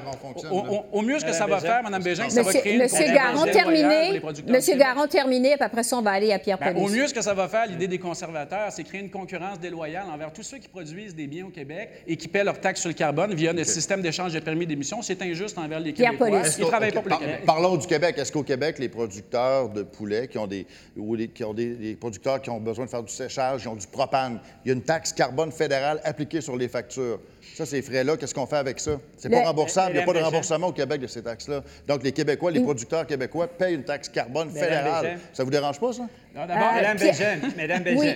au, 0.92 1.02
mieux 1.02 1.20
ce 1.20 1.26
que 1.26 1.34
ça 1.34 1.46
va 1.46 1.60
faire, 1.60 1.84
Madame 1.84 2.04
Bégin, 2.04 2.30
ça 2.30 2.44
va 2.44 2.54
créer 2.54 2.78
Monsieur 2.78 3.14
Garon, 3.14 3.46
terminé. 3.46 4.22
Monsieur 4.48 4.76
Garon, 4.76 5.08
terminé. 5.08 5.56
Puis 5.56 5.64
après 5.64 5.84
ça, 5.84 5.98
on 5.98 6.02
va 6.02 6.12
aller 6.12 6.32
à 6.32 6.40
Pierre 6.40 6.58
ben, 6.58 6.76
Au 6.78 6.88
mieux 6.88 7.08
ce 7.08 7.14
que 7.14 7.22
ça 7.22 7.34
va 7.34 7.48
faire, 7.48 7.68
l'idée 7.68 7.88
des 7.88 8.00
conservateurs, 8.00 8.72
c'est 8.72 8.84
créer 8.84 9.02
une 9.02 9.10
concurrence 9.10 9.60
déloyale 9.60 10.06
envers 10.12 10.32
tous 10.32 10.44
ceux 10.44 10.58
qui 10.58 10.68
produisent 10.68 11.16
des 11.16 11.28
biens 11.28 11.46
au 11.46 11.50
Québec 11.50 12.04
et 12.08 12.16
qui 12.16 12.28
paient 12.28 12.44
leur 12.44 12.60
taxe 12.60 12.82
sur 12.82 12.90
le 12.90 12.96
carbone 12.96 13.34
via 13.34 13.54
le 13.54 13.64
système 13.64 14.02
d'échange 14.02 14.34
de 14.34 14.40
permis 14.40 14.66
d'émission. 14.66 15.02
C'est 15.02 15.22
injuste 15.22 15.58
envers 15.58 15.80
les 15.80 15.94
Québécois. 15.94 16.30
Ils 16.30 16.66
travaillent 16.66 16.92
pas 16.92 17.02
pour 17.02 17.12
le 17.12 17.18
Québec. 17.18 17.46
Parlons 17.46 17.78
du 17.78 17.88
Québec. 17.88 18.16
Est-ce 18.18 18.32
qu'au 18.32 18.44
Québec, 18.44 18.80
les 18.80 18.90
producteurs 18.90 19.70
de 19.70 19.84
poulet 19.84 20.28
qui 20.28 20.38
ont 20.38 20.48
des 20.48 20.61
ou 20.98 21.18
qui 21.34 21.44
ont 21.44 21.54
des, 21.54 21.98
producteurs 22.00 22.42
qui 22.42 22.50
ont 22.50 22.60
besoin 22.60 22.86
de 22.86 22.90
faire 22.90 23.04
du 23.04 23.14
séchage, 23.14 23.64
ils 23.64 23.68
ont 23.68 23.76
du 23.76 23.88
propane, 23.88 24.40
il 24.66 24.70
y 24.70 24.72
a 24.72 24.76
une 24.76 24.84
taxe 24.84 25.14
carbone 25.14 25.52
fédérale 25.52 26.02
appliquée 26.04 26.42
sur 26.42 26.56
les 26.56 26.68
factures. 26.68 27.20
Ça, 27.56 27.66
ces 27.66 27.82
frais-là, 27.82 28.18
qu'est-ce 28.18 28.34
qu'on 28.34 28.46
fait 28.46 28.58
avec 28.58 28.80
ça? 28.80 29.00
C'est 29.18 29.30
pas 29.30 29.44
remboursable. 29.44 29.92
Il 29.92 29.98
n'y 29.98 30.04
a 30.04 30.06
pas 30.06 30.14
de 30.14 30.20
remboursement 30.20 30.68
au 30.68 30.74
Québec 30.74 31.02
de 31.02 31.08
ces 31.08 31.22
taxes-là. 31.22 31.64
Donc, 31.88 32.04
les 32.04 32.12
Québécois, 32.12 32.52
les 32.52 32.62
producteurs 32.62 33.06
québécois 33.06 33.48
payent 33.48 33.76
une 33.76 33.84
taxe 33.84 34.10
carbone 34.10 34.50
fédérale. 34.50 35.20
Ça 35.34 35.44
vous 35.44 35.50
dérange 35.50 35.80
pas, 35.80 35.94
ça? 35.94 36.04
Non, 36.36 36.46
d'abord, 36.46 36.70
euh, 36.70 36.82
Mme 36.82 36.98
Bégin. 36.98 37.40
Mme 37.58 37.84
Bégin. 37.84 38.16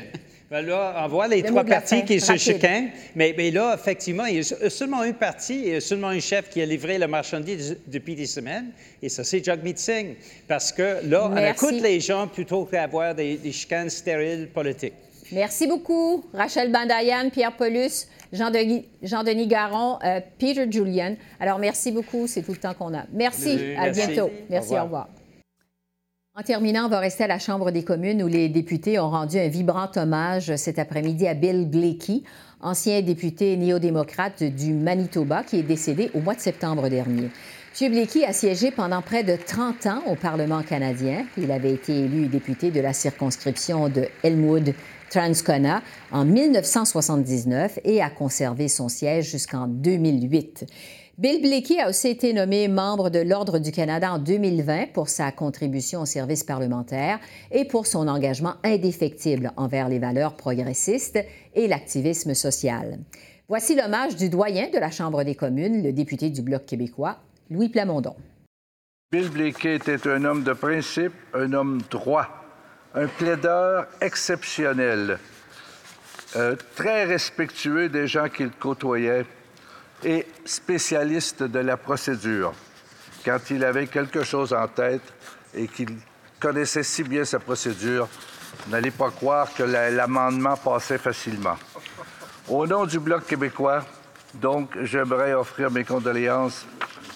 Ben 0.56 0.66
là, 0.66 1.04
on 1.04 1.08
voit 1.10 1.28
les 1.28 1.44
trois 1.44 1.66
partis 1.66 2.06
qui 2.06 2.22
se 2.22 2.38
chicanent. 2.38 2.88
Mais, 3.14 3.36
mais, 3.38 3.52
là, 3.52 3.76
effectivement, 3.76 4.24
il 4.24 4.38
y 4.38 4.40
a 4.40 4.70
seulement 4.70 5.04
une 5.04 5.16
parti, 5.16 5.54
il 5.54 5.68
y 5.68 5.76
a 5.76 5.82
seulement 5.82 6.08
un 6.08 6.20
chef 6.22 6.50
qui 6.50 6.62
a 6.62 6.66
livré 6.66 6.98
la 6.98 7.10
marchandise 7.10 7.76
depuis 7.88 8.16
des 8.16 8.26
semaines, 8.26 8.68
et 9.02 9.10
ça, 9.10 9.26
c'est 9.26 9.44
Jagmeet 9.44 9.76
Singh. 9.76 10.16
Parce 10.48 10.72
que 10.72 11.06
là, 11.10 11.30
on 11.30 11.36
écoute 11.36 11.82
les 11.82 12.00
gens 12.00 12.28
plutôt 12.28 12.64
qu'avoir 12.64 13.14
des, 13.14 13.36
des 13.36 13.52
chicanes 13.52 13.90
stériles 13.90 14.48
politiques. 14.48 14.94
Merci 15.34 15.68
beaucoup, 15.68 16.24
Rachel 16.34 16.72
Bandayan, 16.72 17.30
Pierre 17.32 17.58
Paulus, 17.58 18.08
Jean-Denis 18.32 18.86
Jean 19.04 19.24
Garon, 19.24 20.00
euh, 20.06 20.22
Peter 20.40 20.68
Julian. 20.72 21.18
Alors, 21.38 21.60
merci 21.60 21.92
beaucoup, 21.92 22.28
c'est 22.28 22.44
tout 22.44 22.54
le 22.54 22.60
temps 22.60 22.74
qu'on 22.74 22.94
a. 22.94 23.04
Merci, 23.12 23.60
à 23.78 23.90
bientôt. 23.90 24.32
Merci, 24.50 24.72
au 24.78 24.84
revoir. 24.84 25.10
En 26.38 26.44
terminant, 26.44 26.88
on 26.88 26.90
va 26.90 27.00
rester 27.00 27.24
à 27.24 27.28
la 27.28 27.40
Chambre 27.40 27.72
des 27.72 27.86
communes 27.86 28.22
où 28.22 28.28
les 28.28 28.50
députés 28.50 29.00
ont 29.00 29.10
rendu 29.10 29.40
un 29.40 29.48
vibrant 29.48 29.90
hommage 29.96 30.54
cet 30.58 30.80
après-midi 30.80 31.26
à 31.28 31.34
Bill 31.34 31.66
Blakey, 31.66 32.24
ancien 32.60 33.02
député 33.02 33.56
néo-démocrate 33.56 34.44
du 34.44 34.74
Manitoba 34.74 35.44
qui 35.44 35.60
est 35.60 35.64
décédé 35.64 36.12
au 36.14 36.20
mois 36.20 36.36
de 36.36 36.42
septembre 36.42 36.90
dernier. 36.90 37.30
M. 37.80 37.90
Blakey 37.90 38.26
a 38.26 38.34
siégé 38.34 38.72
pendant 38.72 39.02
près 39.02 39.24
de 39.24 39.38
30 39.38 39.86
ans 39.86 40.02
au 40.08 40.16
Parlement 40.16 40.62
canadien. 40.62 41.26
Il 41.38 41.54
avait 41.54 41.72
été 41.72 41.98
élu 41.98 42.28
député 42.28 42.70
de 42.70 42.82
la 42.82 42.92
circonscription 42.92 43.88
de 43.88 44.06
Elmwood 44.22 44.74
Transcona 45.10 45.82
en 46.12 46.26
1979 46.26 47.80
et 47.86 48.02
a 48.02 48.10
conservé 48.10 48.68
son 48.68 48.90
siège 48.90 49.32
jusqu'en 49.32 49.68
2008. 49.68 50.66
Bill 51.18 51.42
Blakey 51.42 51.80
a 51.80 51.88
aussi 51.88 52.10
été 52.10 52.34
nommé 52.34 52.68
membre 52.68 53.10
de 53.10 53.20
l'Ordre 53.20 53.58
du 53.58 53.72
Canada 53.72 54.12
en 54.12 54.20
2020 54.20 54.92
pour 54.92 55.08
sa 55.08 55.32
contribution 55.32 56.02
au 56.02 56.06
service 56.06 56.44
parlementaire 56.44 57.20
et 57.52 57.64
pour 57.64 57.88
son 57.88 58.10
engagement 58.10 58.56
indéfectible 58.66 59.54
envers 59.56 59.88
les 59.88 59.98
valeurs 59.98 60.36
progressistes 60.36 61.18
et 61.54 61.70
l'activisme 61.70 62.34
social. 62.34 63.00
Voici 63.48 63.78
l'hommage 63.78 64.18
du 64.18 64.28
doyen 64.28 64.70
de 64.70 64.78
la 64.78 64.92
Chambre 64.92 65.24
des 65.24 65.36
communes, 65.36 65.84
le 65.84 65.94
député 65.94 66.30
du 66.32 66.42
Bloc 66.42 66.66
québécois, 66.66 67.20
Louis 67.50 67.70
Plamondon. 67.70 68.18
Bill 69.10 69.30
Blakey 69.30 69.76
était 69.76 70.10
un 70.10 70.26
homme 70.26 70.44
de 70.44 70.52
principe, 70.52 71.14
un 71.34 71.54
homme 71.54 71.82
droit, 71.90 72.28
un 72.94 73.08
plaideur 73.08 73.88
exceptionnel, 74.02 75.18
euh, 76.36 76.58
très 76.76 77.06
respectueux 77.06 77.88
des 77.88 78.06
gens 78.06 78.28
qu'il 78.28 78.52
côtoyait 78.52 79.24
et 80.06 80.26
spécialiste 80.46 81.44
de 81.44 81.60
la 81.60 81.76
procédure. 81.78 82.54
Quand 83.26 83.40
il 83.50 83.66
avait 83.66 83.88
quelque 83.88 84.24
chose 84.24 84.54
en 84.54 84.68
tête 84.68 85.02
et 85.54 85.68
qu'il 85.68 85.98
connaissait 86.40 86.84
si 86.84 87.04
bien 87.04 87.26
sa 87.26 87.40
procédure, 87.40 88.08
n'allez 88.68 88.92
pas 88.92 89.10
croire 89.10 89.54
que 89.54 89.64
l'amendement 89.64 90.56
passait 90.56 91.00
facilement. 91.00 91.58
Au 92.48 92.68
nom 92.68 92.86
du 92.86 93.00
Bloc 93.00 93.26
québécois, 93.26 93.84
donc, 94.36 94.78
j'aimerais 94.84 95.34
offrir 95.34 95.72
mes 95.72 95.86
condoléances 95.86 96.66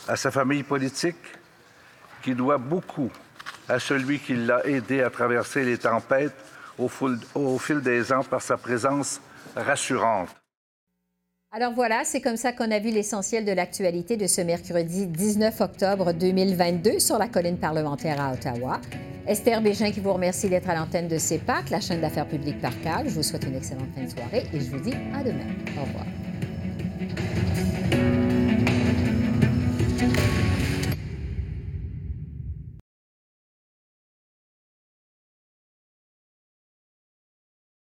à 0.08 0.16
sa 0.16 0.32
famille 0.32 0.64
politique, 0.64 1.18
qui 2.22 2.34
doit 2.34 2.58
beaucoup 2.58 3.12
à 3.68 3.80
celui 3.80 4.20
qui 4.20 4.36
l'a 4.36 4.66
aidé 4.66 5.02
à 5.02 5.10
traverser 5.10 5.64
les 5.64 5.78
tempêtes 5.78 6.36
au, 6.78 7.60
fil 7.60 7.82
des 7.82 8.12
ans 8.12 8.24
par 8.24 8.42
sa 8.42 8.58
présence 8.58 9.22
rassurante. 9.56 10.30
Alors 11.52 11.74
voilà, 11.74 12.04
c'est 12.04 12.22
comme 12.22 12.38
ça 12.38 12.54
qu'on 12.54 12.70
a 12.70 12.78
vu 12.78 12.92
l'essentiel 12.92 13.44
de 13.44 13.52
l'actualité 13.52 14.18
de 14.18 14.28
ce 14.28 14.42
mercredi 14.42 15.08
19 15.08 15.62
octobre 15.62 16.14
2022 16.14 17.00
sur 17.00 17.18
la 17.18 17.28
colline 17.28 17.58
parlementaire 17.58 18.22
à 18.22 18.34
Ottawa. 18.34 18.80
Esther 19.26 19.60
Bégin 19.60 19.90
qui 19.90 20.00
vous 20.00 20.14
remercie 20.14 20.48
d'être 20.48 20.70
à 20.70 20.76
l'antenne 20.76 21.08
de 21.08 21.18
CEPAC, 21.18 21.72
la 21.72 21.82
chaîne 21.82 22.02
d'affaires 22.02 22.28
publiques 22.28 22.62
par 22.62 22.80
câble. 22.82 23.10
Je 23.10 23.16
vous 23.16 23.24
souhaite 23.24 23.46
une 23.46 23.56
excellente 23.56 23.90
fin 23.96 24.04
de 24.04 24.10
soirée 24.10 24.46
et 24.54 24.60
je 24.60 24.70
vous 24.70 24.80
dis 24.80 24.94
à 25.16 25.24
demain. 25.24 25.48
Au 25.76 25.86
revoir. 25.86 26.06